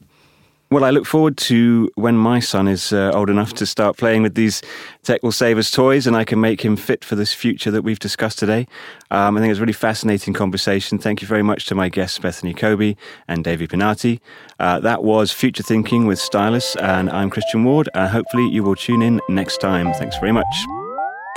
Well, 0.75 0.83
I 0.83 0.91
look 0.91 1.07
forward 1.07 1.37
to 1.37 1.89
when 1.95 2.17
my 2.17 2.41
son 2.41 2.67
is 2.67 2.93
uh, 2.93 3.13
old 3.15 3.31
enough 3.31 3.53
to 3.55 3.65
start 3.65 3.97
playing 3.97 4.23
with 4.23 4.35
these 4.35 4.61
Tech 5.05 5.23
Will 5.23 5.31
Save 5.31 5.57
Us 5.57 5.71
toys 5.71 6.05
and 6.05 6.17
I 6.17 6.25
can 6.25 6.41
make 6.41 6.63
him 6.63 6.75
fit 6.75 7.05
for 7.05 7.15
this 7.15 7.33
future 7.33 7.71
that 7.71 7.83
we've 7.83 8.01
discussed 8.01 8.41
today. 8.41 8.67
Um, 9.13 9.37
I 9.37 9.41
think 9.41 9.51
it 9.51 9.53
was 9.53 9.59
a 9.59 9.63
really 9.63 9.73
fascinating 9.73 10.35
conversation. 10.35 10.99
Thank 10.99 11.23
you 11.23 11.29
very 11.29 11.45
much 11.45 11.67
to 11.67 11.77
my 11.77 11.89
guests, 11.89 12.19
Bethany 12.19 12.55
Koby 12.55 12.97
and 13.29 13.45
Dewi 13.45 13.69
Pinatih. 13.69 14.19
Uh, 14.59 14.81
that 14.81 15.05
was 15.05 15.31
Future 15.31 15.63
Thinking 15.63 16.09
with 16.09 16.19
Stylus, 16.19 16.75
and 16.75 17.09
I'm 17.09 17.31
Christian 17.31 17.63
Ward. 17.63 17.89
And 17.95 18.11
hopefully, 18.11 18.49
you 18.49 18.65
will 18.65 18.75
tune 18.75 19.01
in 19.01 19.21
next 19.29 19.59
time. 19.59 19.93
Thanks 19.93 20.19
very 20.19 20.33
much. 20.33 20.74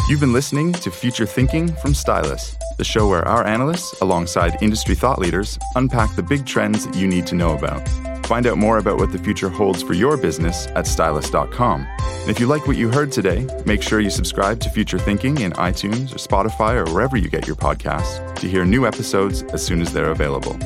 You've 0.07 0.21
been 0.21 0.31
listening 0.31 0.71
to 0.71 0.89
Future 0.89 1.25
Thinking 1.25 1.67
from 1.67 1.93
Stylus, 1.93 2.55
the 2.77 2.85
show 2.85 3.09
where 3.09 3.27
our 3.27 3.45
analysts, 3.45 3.99
alongside 3.99 4.57
industry 4.61 4.95
thought 4.95 5.19
leaders, 5.19 5.59
unpack 5.75 6.15
the 6.15 6.23
big 6.23 6.45
trends 6.45 6.85
that 6.85 6.95
you 6.95 7.09
need 7.09 7.27
to 7.27 7.35
know 7.35 7.53
about. 7.57 7.85
Find 8.25 8.47
out 8.47 8.57
more 8.57 8.77
about 8.77 8.99
what 8.99 9.11
the 9.11 9.17
future 9.17 9.49
holds 9.49 9.83
for 9.83 9.91
your 9.91 10.15
business 10.15 10.67
at 10.75 10.87
stylus.com. 10.87 11.85
And 11.99 12.29
if 12.29 12.39
you 12.39 12.47
like 12.47 12.67
what 12.67 12.77
you 12.77 12.89
heard 12.89 13.11
today, 13.11 13.45
make 13.65 13.81
sure 13.81 13.99
you 13.99 14.09
subscribe 14.09 14.61
to 14.61 14.69
Future 14.69 14.97
Thinking 14.97 15.41
in 15.41 15.51
iTunes 15.53 16.13
or 16.13 16.19
Spotify 16.19 16.75
or 16.75 16.89
wherever 16.93 17.17
you 17.17 17.27
get 17.27 17.45
your 17.45 17.57
podcasts 17.57 18.33
to 18.35 18.47
hear 18.47 18.63
new 18.63 18.87
episodes 18.87 19.43
as 19.51 19.61
soon 19.65 19.81
as 19.81 19.91
they're 19.91 20.11
available. 20.11 20.57